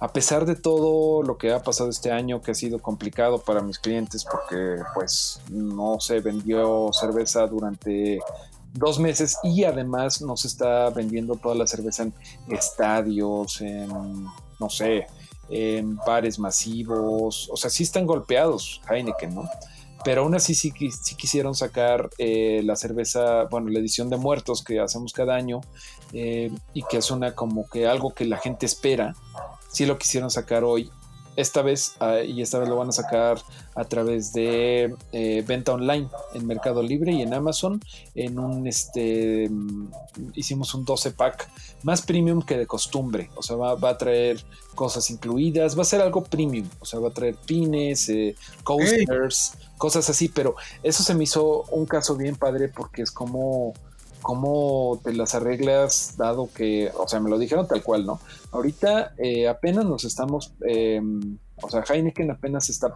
[0.00, 3.62] a pesar de todo lo que ha pasado este año, que ha sido complicado para
[3.62, 8.18] mis clientes porque pues no se vendió cerveza durante
[8.74, 12.12] dos meses y además no se está vendiendo toda la cerveza en
[12.48, 13.88] estadios, en,
[14.58, 15.06] no sé,
[15.48, 19.48] en bares masivos, o sea, sí están golpeados Heineken, ¿no?
[20.04, 24.62] Pero aún así sí, sí quisieron sacar eh, la cerveza, bueno, la edición de muertos
[24.62, 25.60] que hacemos cada año
[26.12, 29.14] eh, y que es una como que algo que la gente espera
[29.68, 30.90] sí lo quisieron sacar hoy.
[31.36, 33.38] Esta vez, ah, y esta vez lo van a sacar
[33.76, 37.80] a través de eh, venta online en Mercado Libre y en Amazon.
[38.16, 39.48] En un este
[40.34, 41.48] hicimos un 12 pack
[41.84, 43.30] más premium que de costumbre.
[43.36, 44.44] O sea, va, a traer
[44.74, 45.78] cosas incluidas.
[45.78, 46.68] Va a ser algo premium.
[46.80, 48.34] O sea, va a traer pines, eh,
[48.64, 50.28] coasters, cosas así.
[50.28, 53.72] Pero eso se me hizo un caso bien padre porque es como
[54.22, 58.20] cómo te las arreglas dado que, o sea, me lo dijeron tal cual, ¿no?
[58.52, 62.92] Ahorita eh, apenas nos estamos, em, o sea, Heineken apenas está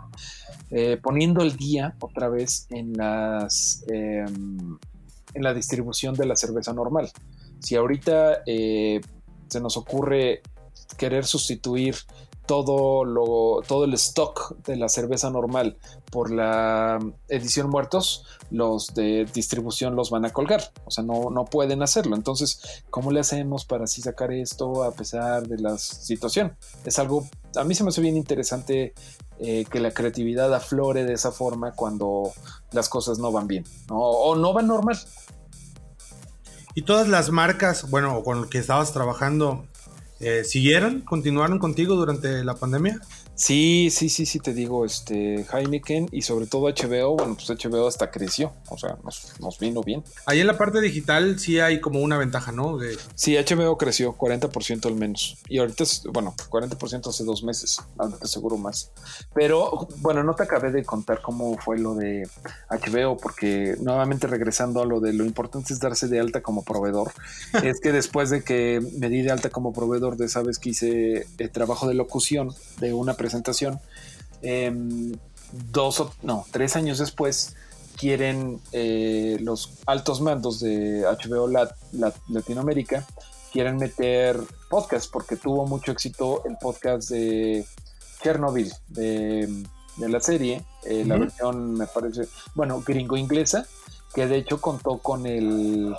[0.70, 4.78] eh, poniendo el día otra vez en las, em,
[5.34, 7.10] en la distribución de la cerveza normal.
[7.60, 9.00] Si ahorita eh,
[9.48, 10.42] se nos ocurre
[10.96, 11.96] querer sustituir
[12.52, 15.78] todo, lo, todo el stock de la cerveza normal
[16.10, 16.98] por la
[17.28, 20.70] edición muertos, los de distribución los van a colgar.
[20.84, 22.14] O sea, no, no pueden hacerlo.
[22.14, 26.54] Entonces, ¿cómo le hacemos para así sacar esto a pesar de la situación?
[26.84, 27.26] Es algo,
[27.56, 28.92] a mí se me hace bien interesante
[29.38, 32.32] eh, que la creatividad aflore de esa forma cuando
[32.72, 34.98] las cosas no van bien o no van normal.
[36.74, 39.64] Y todas las marcas, bueno, con las que estabas trabajando,
[40.22, 41.00] eh, ¿Siguieron?
[41.00, 43.00] ¿Continuaron contigo durante la pandemia?
[43.34, 47.88] Sí, sí, sí, sí, te digo, este, Heineken y sobre todo HBO, bueno, pues HBO
[47.88, 50.04] hasta creció, o sea, nos, vino bien.
[50.26, 52.76] Ahí en la parte digital sí hay como una ventaja, ¿no?
[52.76, 52.96] De...
[53.14, 55.38] Sí, HBO creció 40% al menos.
[55.48, 57.80] Y ahorita, es, bueno, 40% hace dos meses,
[58.24, 58.92] seguro más.
[59.34, 62.28] Pero, bueno, no te acabé de contar cómo fue lo de
[62.70, 67.12] HBO, porque nuevamente regresando a lo de lo importante es darse de alta como proveedor,
[67.64, 71.26] es que después de que me di de alta como proveedor de, sabes que hice
[71.38, 73.80] el trabajo de locución de una presentación.
[74.42, 75.12] Em,
[75.70, 77.54] dos o no, tres años después
[77.96, 81.48] quieren eh, los altos mandos de HBO
[82.28, 83.06] Latinoamérica
[83.52, 84.40] quieren meter
[84.70, 87.64] podcast porque tuvo mucho éxito el podcast de
[88.22, 89.64] Chernobyl de,
[89.98, 92.22] la serie, eh, la versión me parece,
[92.54, 93.66] bueno, gringo inglesa,
[94.14, 95.94] que de hecho contó con el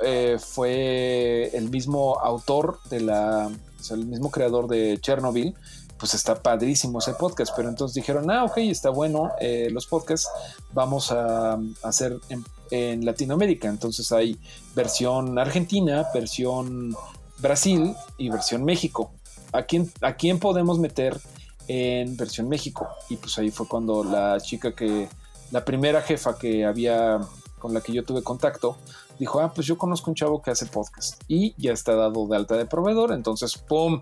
[0.00, 3.50] eh, fue el mismo autor de la,
[3.90, 5.54] el mismo creador de Chernobyl,
[5.98, 10.28] pues está padrísimo ese podcast, pero entonces dijeron, ah, ok, está bueno eh, los podcasts,
[10.72, 14.36] vamos a, hacer en, Latinoamérica, entonces hay
[14.74, 16.96] versión Argentina, versión
[17.38, 19.12] Brasil y versión México.
[19.52, 21.20] ¿A quién, ¿A quién podemos meter
[21.68, 22.88] en versión México?
[23.08, 25.08] Y pues ahí fue cuando la chica que,
[25.52, 27.20] la primera jefa que había,
[27.60, 28.76] con la que yo tuve contacto,
[29.18, 32.36] dijo, ah, pues yo conozco un chavo que hace podcast y ya está dado de
[32.36, 34.00] alta de proveedor, entonces, ¡pum!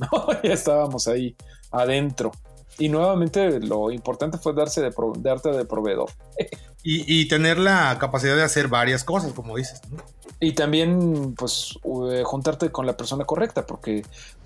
[0.42, 1.36] ya estábamos ahí
[1.70, 2.32] adentro.
[2.78, 6.10] Y nuevamente lo importante fue darse de, darte de proveedor.
[6.82, 9.80] y, tener la capacidad de hacer varias cosas, como dices.
[10.40, 11.78] Y también, pues,
[12.24, 14.02] juntarte con la persona correcta, porque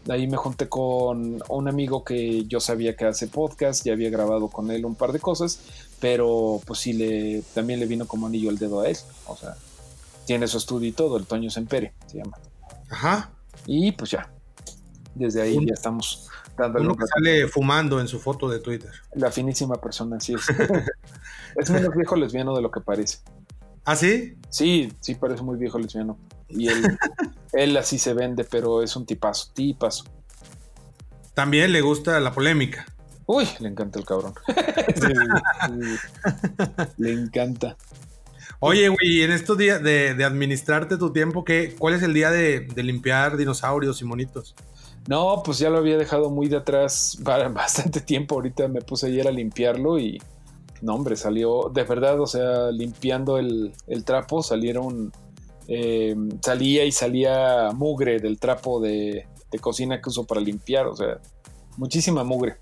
[0.09, 4.49] ahí me junté con un amigo que yo sabía que hace podcast, ya había grabado
[4.49, 5.61] con él un par de cosas,
[6.01, 8.97] pero pues sí, le, también le vino como anillo el dedo a él.
[9.27, 9.57] O sea,
[10.29, 12.37] tiene su estudio y todo, el Toño Sempere se llama.
[12.91, 13.31] Ajá.
[13.65, 14.31] Y pues ya,
[15.15, 18.91] desde ahí ya estamos dando Uno que sale fumando en su foto de Twitter.
[19.15, 20.43] La finísima persona, sí es.
[21.57, 23.21] es menos viejo lesbiano de lo que parece.
[23.87, 24.37] ¿Ah, sí?
[24.51, 26.19] Sí, sí parece muy viejo lesbiano.
[26.47, 26.99] Y él,
[27.55, 30.05] él así se vende, pero es un tipazo, tipazo.
[31.33, 32.85] También le gusta la polémica.
[33.25, 34.35] Uy, le encanta el cabrón.
[36.99, 37.79] le encanta.
[38.61, 42.67] Oye, güey, en estos días de, administrarte tu tiempo, ¿qué, ¿cuál es el día de,
[42.77, 44.57] limpiar dinosaurios y monitos?
[45.07, 48.35] No, pues ya lo había dejado muy de atrás bastante tiempo.
[48.35, 50.21] Ahorita me puse ayer a limpiarlo y
[50.83, 53.73] no, hombre, salió de verdad, o sea, limpiando el,
[54.05, 55.13] trapo salieron
[55.69, 60.97] eh, salía y salía mugre del trapo de, de cocina que uso para limpiar, o
[60.97, 61.21] sea,
[61.77, 62.57] muchísima mugre.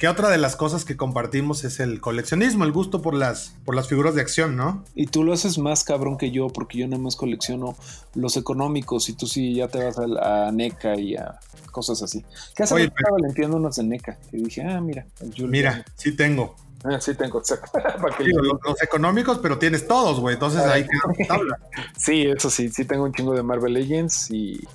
[0.00, 3.74] Que otra de las cosas que compartimos es el coleccionismo, el gusto por las, por
[3.74, 4.82] las figuras de acción, ¿no?
[4.94, 7.76] Y tú lo haces más cabrón que yo, porque yo nada más colecciono
[8.14, 11.38] los económicos y tú sí ya te vas a, a NECA y a
[11.70, 12.24] cosas así.
[12.56, 12.76] ¿Qué hace?
[12.76, 13.14] Oye, pero...
[13.28, 14.18] entiendo unos de NECA.
[14.30, 16.56] Que dije, ah, mira, Mira, sí tengo.
[16.82, 17.70] Ah, sí tengo, exacto.
[18.16, 20.32] sí, los, los, económicos, pero tienes todos, güey.
[20.32, 21.58] Entonces ahí queda tabla.
[21.98, 24.66] sí, eso sí, sí tengo un chingo de Marvel Legends y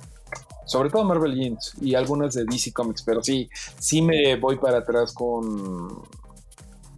[0.66, 3.48] sobre todo Marvel Legends y algunas de DC Comics, pero sí,
[3.78, 6.02] sí me voy para atrás con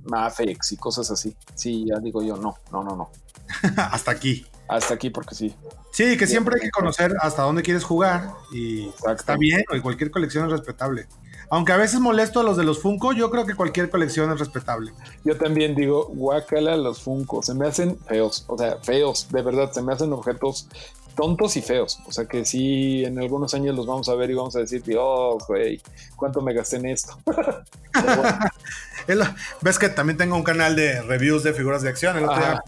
[0.04, 1.36] Mafex y cosas así.
[1.54, 3.10] Sí, ya digo yo, no, no, no, no.
[3.76, 4.44] hasta aquí.
[4.68, 5.54] Hasta aquí porque sí.
[5.92, 10.10] Sí, que siempre hay que conocer hasta dónde quieres jugar y está bien, y cualquier
[10.10, 11.06] colección es respetable.
[11.50, 14.38] Aunque a veces molesto a los de los Funko, yo creo que cualquier colección es
[14.38, 14.92] respetable.
[15.24, 19.72] Yo también digo, guácala los Funko, se me hacen feos, o sea, feos, de verdad,
[19.72, 20.68] se me hacen objetos
[21.18, 21.98] tontos y feos.
[22.06, 24.84] O sea que sí, en algunos años los vamos a ver y vamos a decir,
[24.84, 25.82] Dios, güey,
[26.14, 27.18] ¿cuánto me gasté en esto?
[29.60, 32.18] Ves que también tengo un canal de reviews de figuras de acción.
[32.18, 32.62] El otro día,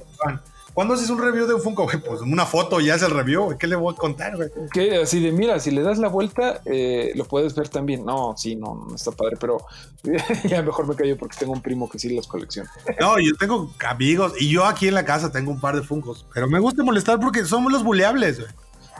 [0.80, 1.86] ¿Cuándo haces un review de un Funko?
[1.86, 3.54] Pues una foto ya es el review.
[3.58, 4.48] ¿Qué le voy a contar, güey?
[4.72, 8.02] Que así de, mira, si le das la vuelta, eh, lo puedes ver también.
[8.02, 9.58] No, sí, no, no está padre, pero
[10.48, 12.72] ya mejor me callo porque tengo un primo que sí los colecciona.
[12.98, 16.24] No, yo tengo amigos y yo aquí en la casa tengo un par de Funkos,
[16.32, 18.50] pero me gusta molestar porque somos los buleables, güey.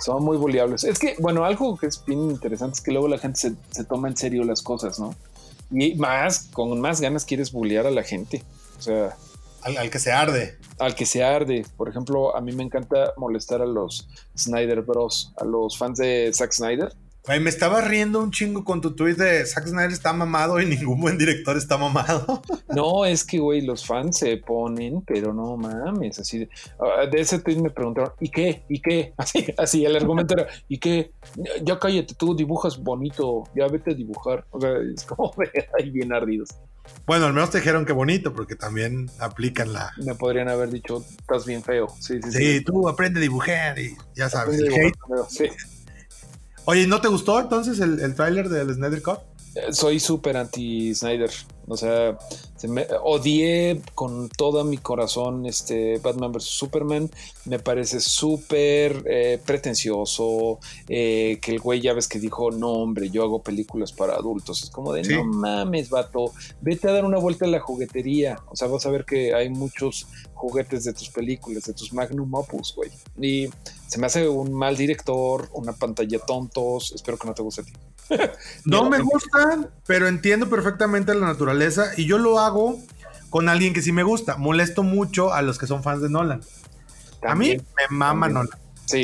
[0.01, 0.85] Son muy buleables.
[0.85, 3.85] Es que, bueno, algo que es bien interesante es que luego la gente se, se
[3.85, 5.15] toma en serio las cosas, ¿no?
[5.71, 8.43] Y más, con más ganas quieres bullear a la gente.
[8.79, 9.17] O sea,
[9.63, 10.59] al, que se arde.
[10.79, 11.65] Al que se arde.
[11.77, 16.31] Por ejemplo, a mí me encanta molestar a los Snyder Bros, a los fans de
[16.35, 16.93] Zack Snyder.
[17.27, 20.65] Ay, me estaba riendo un chingo con tu tweet de Zack Snyder está mamado y
[20.65, 22.43] ningún buen director está mamado.
[22.75, 26.49] No, es que, güey, los fans se ponen, pero no mames, así de,
[26.79, 28.63] ah, de ese tweet me preguntaron, ¿y qué?
[28.69, 29.13] ¿Y qué?
[29.19, 31.11] Así, así, el argumento era, ¿y qué?
[31.63, 34.47] Ya cállate, tú dibujas bonito, ya vete a dibujar.
[34.51, 36.51] O sea, es como de ahí bien ardidos.
[37.07, 39.93] Bueno, al menos te dijeron que bonito, porque también aplican la.
[39.99, 41.89] Me podrían haber dicho, estás bien feo.
[41.99, 42.39] Sí, sí, sí.
[42.39, 44.61] sí tú aprende a dibujar y ya sabes.
[45.29, 45.45] sí.
[46.67, 49.19] Oye, ¿no te gustó entonces el, el tráiler del Snyder Cut?
[49.73, 51.31] Soy súper anti-Snyder.
[51.67, 52.19] O sea,
[52.57, 56.45] se me, odié con todo mi corazón este Batman vs.
[56.45, 57.11] Superman.
[57.45, 60.59] Me parece súper eh, pretencioso.
[60.89, 64.65] Eh, que el güey ya ves que dijo, no hombre, yo hago películas para adultos.
[64.65, 68.39] Es como de, no mames, vato, vete a dar una vuelta a la juguetería.
[68.51, 72.35] O sea, vas a ver que hay muchos juguetes de tus películas, de tus magnum
[72.35, 72.91] opus, güey.
[73.21, 73.49] Y
[73.87, 76.93] se me hace un mal director, una pantalla tontos.
[76.93, 77.73] Espero que no te guste a ti.
[78.65, 82.79] No me gustan, pero entiendo perfectamente la naturaleza y yo lo hago
[83.31, 84.37] con alguien que sí me gusta.
[84.37, 86.43] Molesto mucho a los que son fans de Nolan.
[87.23, 88.59] a mí me mama Nolan.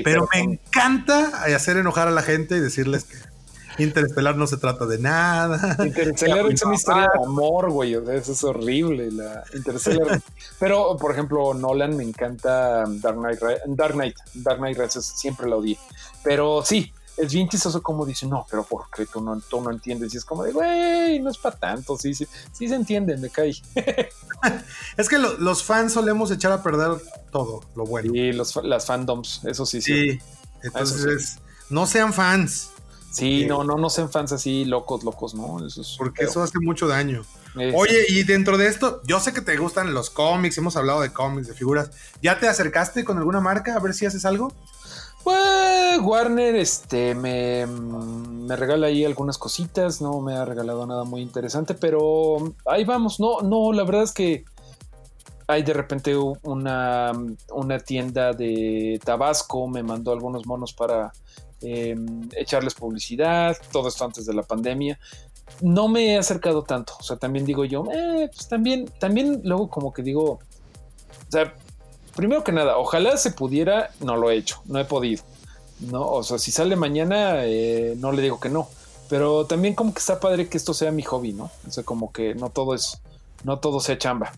[0.04, 3.16] pero, me encanta hacer enojar a la gente y decirles que
[3.78, 5.76] Interestelar no se trata de nada.
[5.84, 7.94] Interestelar es una historia de amor, güey.
[7.94, 9.11] eso es horrible.
[9.11, 10.20] La Interstellar.
[10.59, 13.40] Pero, por ejemplo, Nolan me encanta Dark Knight.
[13.66, 15.78] Dark Knight, Dark Knight siempre la odié.
[16.22, 20.12] Pero sí, es bien chistoso como dice, no, pero porque tú no, tú no entiendes.
[20.14, 21.96] Y es como de, güey, no es para tanto.
[21.96, 23.54] Sí, sí, sí se entiende, me cae.
[24.96, 26.90] es que los fans solemos echar a perder
[27.30, 28.14] todo lo bueno.
[28.14, 30.12] Y los, las fandoms, eso sí, sí.
[30.12, 30.18] Sí,
[30.62, 31.38] entonces
[31.70, 32.70] no sean fans.
[33.10, 35.66] Sí, no, no, no sean fans así locos, locos, ¿no?
[35.66, 37.24] Eso es porque eso hace mucho daño.
[37.74, 41.12] Oye, y dentro de esto, yo sé que te gustan los cómics, hemos hablado de
[41.12, 41.90] cómics, de figuras.
[42.20, 44.52] ¿Ya te acercaste con alguna marca a ver si haces algo?
[45.26, 51.20] Pues Warner este, me, me, regala ahí algunas cositas, no me ha regalado nada muy
[51.20, 54.44] interesante, pero ahí vamos, no, no, la verdad es que
[55.48, 57.10] hay de repente una,
[57.52, 61.10] una tienda de Tabasco, me mandó algunos monos para
[61.60, 64.96] em, echarles publicidad, todo esto antes de la pandemia.
[65.60, 69.70] No me he acercado tanto, o sea, también digo yo, eh, pues también, también luego
[69.70, 71.52] como que digo, o sea,
[72.16, 75.22] primero que nada, ojalá se pudiera, no lo he hecho, no he podido.
[75.80, 78.68] No, o sea, si sale mañana, eh, no le digo que no.
[79.08, 81.50] Pero también como que está padre que esto sea mi hobby, ¿no?
[81.66, 83.00] O sea, como que no todo es,
[83.44, 84.32] no todo sea chamba.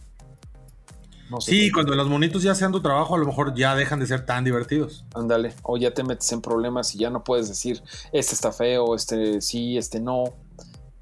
[1.40, 4.26] sí, cuando los monitos ya sean tu trabajo, a lo mejor ya dejan de ser
[4.26, 5.04] tan divertidos.
[5.14, 8.94] Ándale, o ya te metes en problemas y ya no puedes decir, este está feo,
[8.94, 10.34] este sí, este no.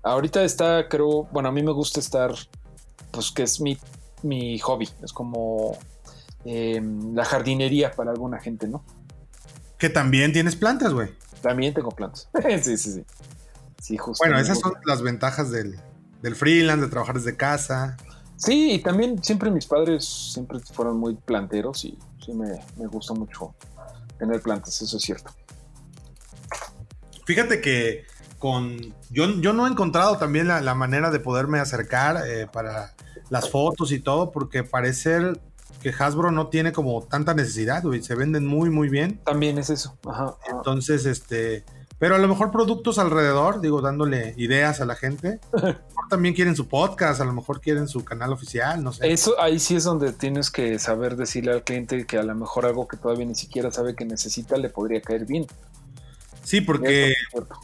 [0.02, 2.32] Ahorita está, creo, bueno, a mí me gusta estar,
[3.10, 3.76] pues que es mi,
[4.22, 5.76] mi hobby, es como
[6.44, 8.84] Em, la jardinería para alguna gente, ¿no?
[9.78, 11.10] Que también tienes plantas, güey.
[11.42, 12.28] También tengo plantas.
[12.62, 13.04] sí, sí, sí.
[13.80, 14.24] Sí, justo.
[14.24, 15.76] Bueno, esas son las ventajas del,
[16.22, 17.96] del freelance, de trabajar desde casa.
[18.36, 23.14] Sí, y también siempre mis padres siempre fueron muy planteros y sí me, me gusta
[23.14, 23.54] mucho
[24.18, 25.32] tener plantas, eso es cierto.
[27.24, 28.04] Fíjate que
[28.38, 32.94] con yo, yo no he encontrado también la, manera de poderme acercar eh, para
[33.30, 35.32] las fotos y todo, porque parece
[35.86, 39.20] que Hasbro no tiene como tanta necesidad, Se venden muy, muy bien.
[39.24, 39.96] También es eso.
[40.50, 41.64] Entonces, este.
[41.98, 45.38] Pero a lo mejor productos alrededor, digo, dándole ideas a la gente.
[46.10, 49.10] también quieren su podcast, a lo mejor quieren su canal oficial, no sé.
[49.12, 52.66] Eso ahí sí es donde tienes que saber decirle al cliente que a lo mejor
[52.66, 55.46] algo que todavía ni siquiera sabe que necesita le podría caer bien.
[56.42, 57.14] Sí, porque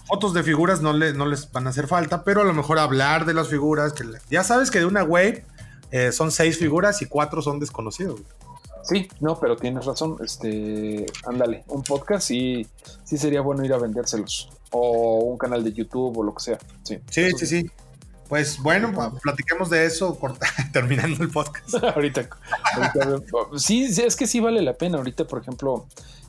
[0.07, 2.81] fotos de figuras no, le, no les van a hacer falta, pero a lo mejor
[2.81, 5.45] hablar de las figuras, que ya sabes que de una wave
[5.93, 8.21] eh, son seis figuras y cuatro son desconocidos.
[8.83, 10.17] Sí, no, pero tienes razón.
[10.25, 12.67] Este, ándale, un podcast sí,
[13.05, 14.51] sí sería bueno ir a vendérselos.
[14.71, 16.59] O un canal de YouTube o lo que sea.
[16.83, 17.71] Sí, sí, sí, sí.
[18.29, 18.91] Pues bueno,
[19.23, 20.19] platiquemos de eso
[20.73, 21.75] terminando el podcast.
[21.95, 22.31] ahorita,
[23.59, 24.97] sí, es que sí vale la pena.
[24.97, 25.87] Ahorita, por ejemplo,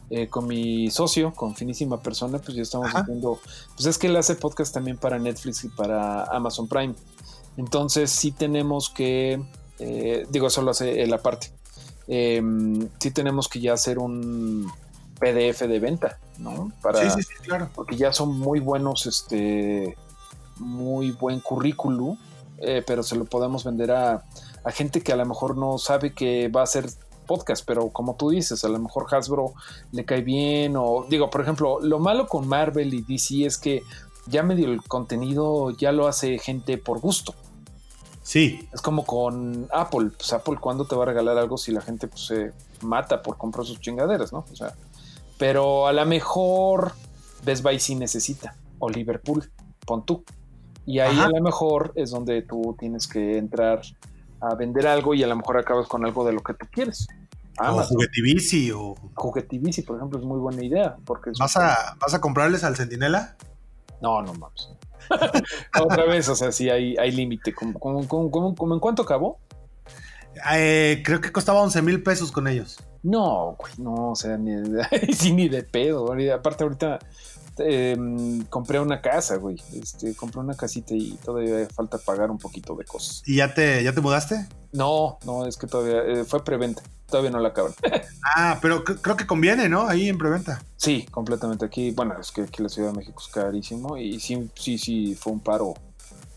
[0.10, 3.40] eh, con mi socio, con Finísima Persona, pues ya estamos haciendo,
[3.76, 6.94] pues es que él hace podcast también para Netflix y para Amazon Prime.
[7.58, 9.42] Entonces sí tenemos que,
[9.80, 11.52] eh, digo, solo hace el aparte,
[12.08, 12.42] eh,
[13.00, 14.72] sí tenemos que ya hacer un
[15.20, 16.72] PDF de venta, ¿no?
[16.82, 17.70] Para, sí, sí, sí, claro.
[17.74, 19.96] Porque ya son muy buenos, este,
[20.58, 22.18] muy buen currículum,
[22.58, 24.24] eh, pero se lo podemos vender a,
[24.64, 26.90] a gente que a lo mejor no sabe que va a ser
[27.24, 29.54] podcast, pero como tú dices, a lo mejor Hasbro
[29.92, 33.82] le cae bien o digo, por ejemplo, lo malo con Marvel y DC es que
[34.28, 37.34] ya medio el contenido ya lo hace gente por gusto.
[38.22, 38.68] Sí.
[38.74, 42.08] Es como con Apple, pues Apple cuándo te va a regalar algo si la gente
[42.08, 42.52] pues, se
[42.82, 44.46] mata por comprar sus chingaderas, ¿no?
[44.52, 44.74] O sea,
[45.38, 46.94] pero a lo mejor
[47.44, 49.52] Best Buy sí necesita o Liverpool,
[49.86, 50.24] pon tú.
[50.86, 53.82] Y ahí a lo mejor es donde tú tienes que entrar
[54.42, 57.08] a vender algo y a lo mejor acabas con algo de lo que tú quieres.
[57.60, 58.96] o Juguetivici o...
[59.16, 60.98] Juguetivici, por ejemplo, es muy buena idea.
[61.06, 63.38] Porque ¿Vas, a, ¿Vas a comprarles al Centinela?
[64.02, 64.70] No, no mames.
[65.82, 67.54] Otra vez, o sea, sí hay, hay límite.
[67.54, 69.40] ¿Cómo, cómo, en cuánto acabó?
[70.52, 72.80] Eh, creo que costaba 11 mil pesos con ellos.
[73.04, 74.52] No, güey, no, o sea, ni,
[75.34, 76.14] ni de pedo.
[76.34, 77.00] Aparte, ahorita
[77.58, 79.62] Em, compré una casa, güey.
[79.74, 83.22] Este, compré una casita y todavía falta pagar un poquito de cosas.
[83.26, 84.48] ¿Y ya te, ya te mudaste?
[84.72, 86.82] No, no, es que todavía eh, fue preventa.
[87.08, 87.74] Todavía no la acaban.
[88.36, 89.88] ah, pero creo que conviene, ¿no?
[89.88, 90.64] Ahí en preventa.
[90.78, 91.66] Sí, completamente.
[91.66, 95.16] Aquí, bueno, es que aquí la Ciudad de México es carísimo y sí, sí, sí,
[95.16, 95.76] fue un paro.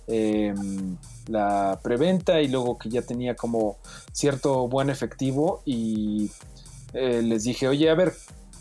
[0.09, 0.97] Em,
[1.27, 3.79] la preventa y luego que ya tenía como
[4.13, 6.31] cierto buen efectivo y
[6.93, 8.15] eh, les dije, oye, a ver,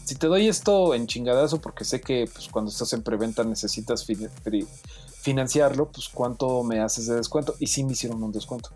[0.06, 4.06] si te doy esto en chingadazo, porque sé que pues, cuando estás en preventa necesitas
[5.22, 7.56] financiarlo, pues cuánto me haces de descuento.
[7.60, 8.70] Y sí me hicieron un descuento.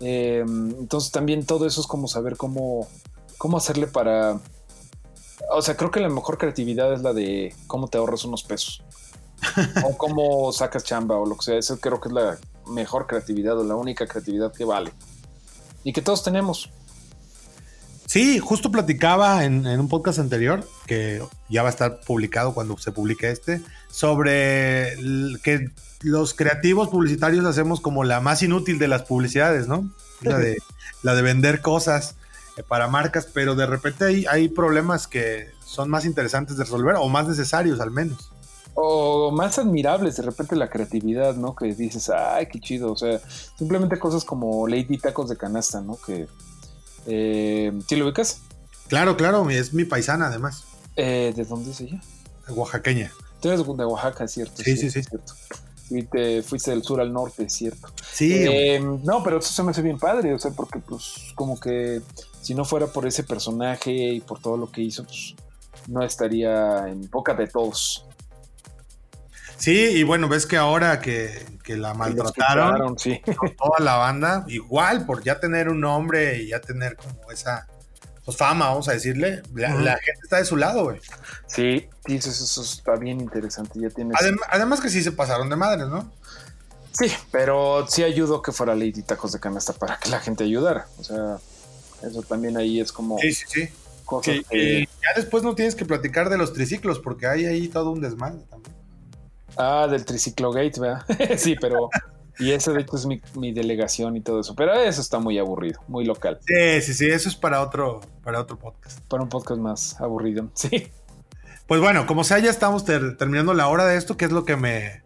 [0.00, 2.86] Em, entonces también todo eso es como saber cómo,
[3.38, 4.38] cómo hacerle para...
[5.50, 8.84] O sea, creo que la mejor creatividad es la de cómo te ahorras unos pesos.
[9.84, 11.56] o cómo sacas chamba o lo que sea.
[11.56, 14.92] Eso creo que es la mejor creatividad o la única creatividad que vale.
[15.84, 16.68] Y que todos tenemos.
[18.16, 22.90] Sí, justo platicaba en, un podcast anterior, que ya va a estar publicado cuando se
[22.90, 23.60] publique este,
[23.90, 24.96] sobre
[25.42, 25.68] que
[26.00, 29.90] los creativos publicitarios hacemos como la más inútil de las publicidades, ¿no?
[30.22, 30.56] La de,
[31.02, 32.14] la de vender cosas
[32.56, 36.94] eh, para marcas, pero de repente hay, hay problemas que son más interesantes de resolver
[36.96, 38.32] o más necesarios al menos.
[38.72, 41.54] O más admirables, de repente la creatividad, ¿no?
[41.54, 42.92] Que dices, ay, qué chido.
[42.92, 43.20] O sea,
[43.58, 45.98] simplemente cosas como Lady Tacos de Canasta, ¿no?
[45.98, 46.28] Que
[47.06, 48.40] eh, ¿Sí lo ubicas?
[48.88, 50.64] Claro, claro, es mi paisana además.
[50.96, 52.00] Eh, ¿De dónde es ella?
[52.48, 53.12] Oaxaqueña.
[53.40, 54.62] Tú eres de Oaxaca, ¿cierto?
[54.62, 55.02] Sí, sí, sí.
[55.02, 55.34] Cierto.
[55.88, 57.88] Y te fuiste del sur al norte, ¿cierto?
[58.10, 58.32] Sí.
[58.32, 62.00] Eh, no, pero eso se me hace bien padre, o sea, porque pues como que
[62.42, 65.34] si no fuera por ese personaje y por todo lo que hizo, pues
[65.88, 68.04] no estaría en boca de todos.
[69.58, 71.44] Sí, y bueno, ves que ahora que,
[71.74, 73.20] la maltrataron, sí.
[73.58, 77.66] toda la banda, igual por ya tener un nombre y ya tener como esa
[78.26, 81.00] pues, fama, vamos a decirle, la, gente está de su lado, güey.
[81.46, 84.16] Sí, dices, eso está bien interesante, ya tienes...
[84.48, 86.12] además que sí se pasaron de madres, ¿no?
[86.92, 90.88] Sí, pero sí ayudó que fuera Lady Tacos de Canasta para que la gente ayudara,
[90.98, 91.38] o sea,
[92.02, 93.18] eso también ahí es como...
[93.18, 93.68] Sí, sí, sí.
[94.52, 98.00] Y ya después no tienes que platicar de los triciclos porque hay ahí todo un
[98.00, 98.75] desmadre también.
[99.56, 101.04] Ah, del Triciclo Gate, ¿verdad?
[101.36, 101.88] sí, pero.
[102.38, 104.54] Y eso de hecho es mi, delegación y todo eso.
[104.54, 106.38] Pero eso está muy aburrido, muy local.
[106.46, 109.00] Sí, sí, sí, eso es para otro, para otro podcast.
[109.08, 110.88] Para un podcast más aburrido, sí.
[111.66, 114.56] Pues bueno, como sea, ya estamos terminando la hora de esto, que es lo que
[114.56, 115.02] me,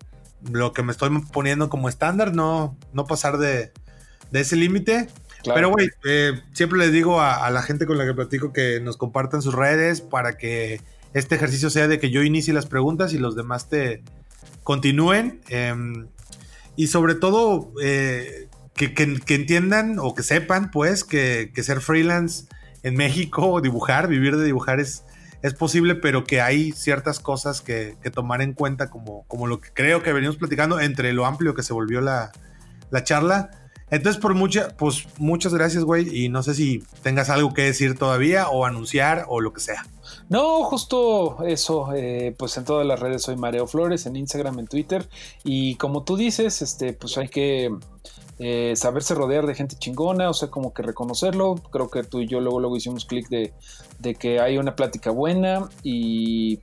[0.51, 3.73] lo que me estoy poniendo como estándar, no, no pasar de,
[4.31, 5.09] de ese límite.
[5.45, 8.97] Pero, güey, eh, siempre les digo a, la gente con la que platico que nos
[8.97, 10.81] compartan sus redes para que
[11.15, 14.03] este ejercicio sea de que yo inicie las preguntas y los demás te
[14.63, 15.41] continúen.
[15.49, 16.09] Em,
[16.77, 18.95] y sobre todo, eh, que,
[19.35, 22.47] entiendan o que sepan, pues, que, ser freelance
[22.83, 25.05] en México, dibujar, vivir de dibujar es,
[25.43, 29.71] es posible, pero que hay ciertas cosas que, tomar en cuenta, como, como lo que
[29.73, 32.33] creo que venimos platicando, entre lo amplio que se volvió la,
[32.91, 33.51] la charla.
[33.91, 36.25] Entonces, por mucha, pues muchas gracias, güey.
[36.25, 39.85] Y no sé si tengas algo que decir todavía o anunciar o lo que sea.
[40.29, 44.67] No, justo eso, eh, pues en todas las redes soy Mareo Flores, en Instagram, en
[44.69, 45.09] Twitter,
[45.43, 47.71] y como tú dices, este, pues hay que
[48.39, 52.29] eh, saberse rodear de gente chingona, o sea, como que reconocerlo, creo que tú y
[52.29, 53.53] yo luego, luego hicimos clic de,
[54.15, 56.61] que hay una plática buena y,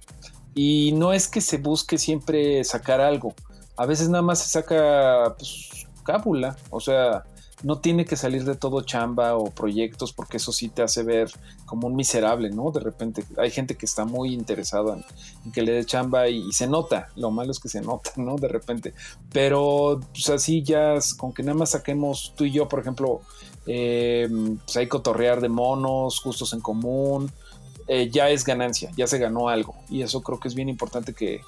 [0.55, 3.35] y no es que se busque siempre sacar algo,
[3.75, 5.76] a veces nada más se saca pues,
[6.69, 7.23] o sea,
[7.63, 11.31] no tiene que salir de todo chamba o proyectos porque eso sí te hace ver
[11.65, 12.71] como un miserable, ¿no?
[12.71, 14.95] De repente hay gente que está muy interesada
[15.43, 18.35] en, que le dé chamba y, se nota, lo malo es que se nota, ¿no?
[18.35, 18.93] De repente,
[19.31, 23.21] pero pues así ya con que nada más saquemos tú y yo, por ejemplo,
[23.65, 24.29] eh,
[24.63, 27.31] pues hay cotorrear de monos, gustos en común,
[27.87, 31.13] eh, ya es ganancia, ya se ganó algo y eso creo que es bien importante
[31.13, 31.41] que,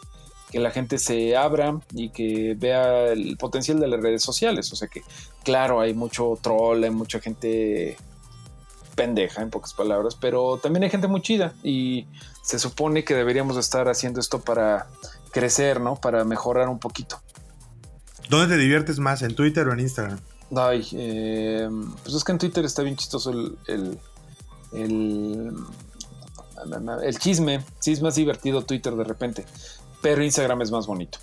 [0.50, 4.72] que la gente se abra y que vea el potencial de las redes sociales.
[4.74, 5.04] O sea que,
[5.44, 7.98] claro, hay mucho troll, hay mucha gente
[8.96, 12.06] pendeja, en pocas palabras, pero también hay gente muy chida y
[12.44, 14.88] se supone que deberíamos estar haciendo esto para
[15.32, 15.96] crecer, ¿no?
[15.96, 17.22] Para mejorar un poquito.
[18.30, 20.20] ¿Dónde te diviertes más, en Twitter o en Instagram?
[20.56, 21.70] Ay, eh,
[22.04, 24.00] pues es que en Twitter está bien chistoso el, el,
[24.74, 25.54] el,
[27.04, 27.64] el chisme.
[27.80, 29.46] Sí, es más divertido Twitter de repente.
[30.02, 31.20] Pero Instagram es más bonito,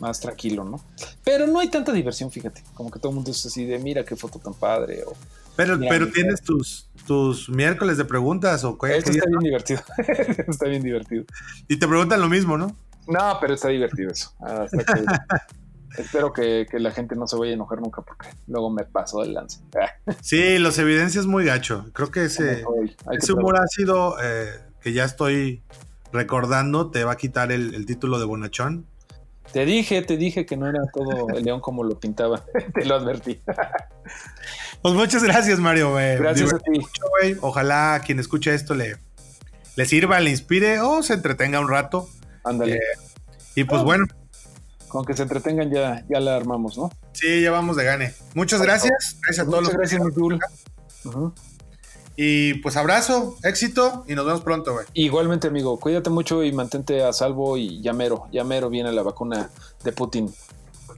[0.00, 0.80] más tranquilo, ¿no?
[1.24, 2.62] Pero no hay tanta diversión, fíjate.
[2.74, 5.04] Como que todo el mundo es así de, mira qué foto tan padre.
[5.06, 5.14] O,
[5.56, 8.96] pero pero tienes tus, tus miércoles de preguntas o qué.
[8.96, 9.80] Esto está bien divertido.
[10.48, 11.24] está bien divertido.
[11.68, 12.76] Y te preguntan lo mismo, ¿no?
[13.06, 14.34] No, pero está divertido eso.
[15.98, 19.34] espero que, la gente no se vaya a enojar nunca porque luego me paso del
[19.34, 19.60] lance.
[20.22, 21.86] sí, los evidencias muy gacho.
[21.92, 22.64] Creo que ese,
[23.12, 24.50] ese humor ácido eh,
[24.80, 25.62] que ya estoy
[26.12, 28.86] recordando, te va a quitar el, título de bonachón.
[29.52, 32.44] Te dije, te dije que no era todo el león como lo pintaba.
[32.74, 33.40] te lo advertí.
[34.82, 35.94] pues muchas gracias, Mario.
[35.94, 36.80] Gracias a ti.
[37.40, 38.96] Ojalá quien escuche esto le,
[39.76, 42.08] le sirva, le inspire o se entretenga un rato.
[42.44, 42.76] Ándale.
[42.76, 42.80] Eh,
[43.54, 44.06] y pues bueno.
[44.88, 46.90] Con que se entretengan ya, ya la armamos, ¿no?
[47.12, 48.14] Sí, ya vamos de gane.
[48.34, 49.18] Muchas gracias.
[49.22, 49.62] Gracias a todos.
[49.62, 51.42] Muchas gracias, mi
[52.16, 54.86] y pues abrazo, éxito y nos vemos pronto, güey.
[54.94, 59.02] Igualmente, amigo, cuídate mucho y mantente a salvo y ya mero, ya mero viene la
[59.02, 59.50] vacuna
[59.84, 60.34] de Putin.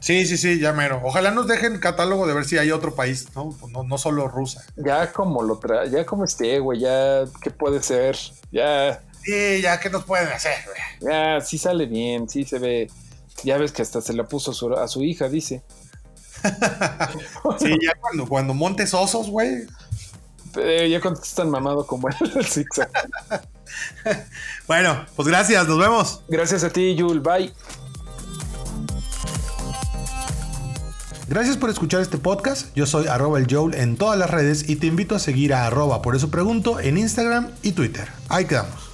[0.01, 1.01] Sí, sí, sí, ya mero.
[1.03, 3.57] Ojalá nos dejen catálogo de ver si hay otro país, ¿no?
[3.71, 4.63] No, no solo Rusia.
[4.77, 8.17] Ya como lo trae, ya como esté, güey, ya qué puede ser,
[8.53, 9.03] ya.
[9.25, 11.13] Sí, ya qué nos pueden hacer, güey.
[11.13, 12.91] Ya, sí sale bien, sí se ve.
[13.43, 15.65] Ya ves que hasta se la puso a su, a su hija, dice.
[17.59, 19.67] sí, ya cuando, cuando montes osos, güey.
[20.57, 22.91] Eh, ya contestan mamado como el zigzag.
[24.67, 26.23] bueno, pues gracias, nos vemos.
[26.29, 27.21] Gracias a ti, Yul.
[27.21, 27.53] Bye.
[31.29, 32.75] Gracias por escuchar este podcast.
[32.75, 35.67] Yo soy arroba el Joel en todas las redes y te invito a seguir a
[35.67, 38.09] arroba por eso pregunto en Instagram y Twitter.
[38.31, 38.88] Ahí quedamos.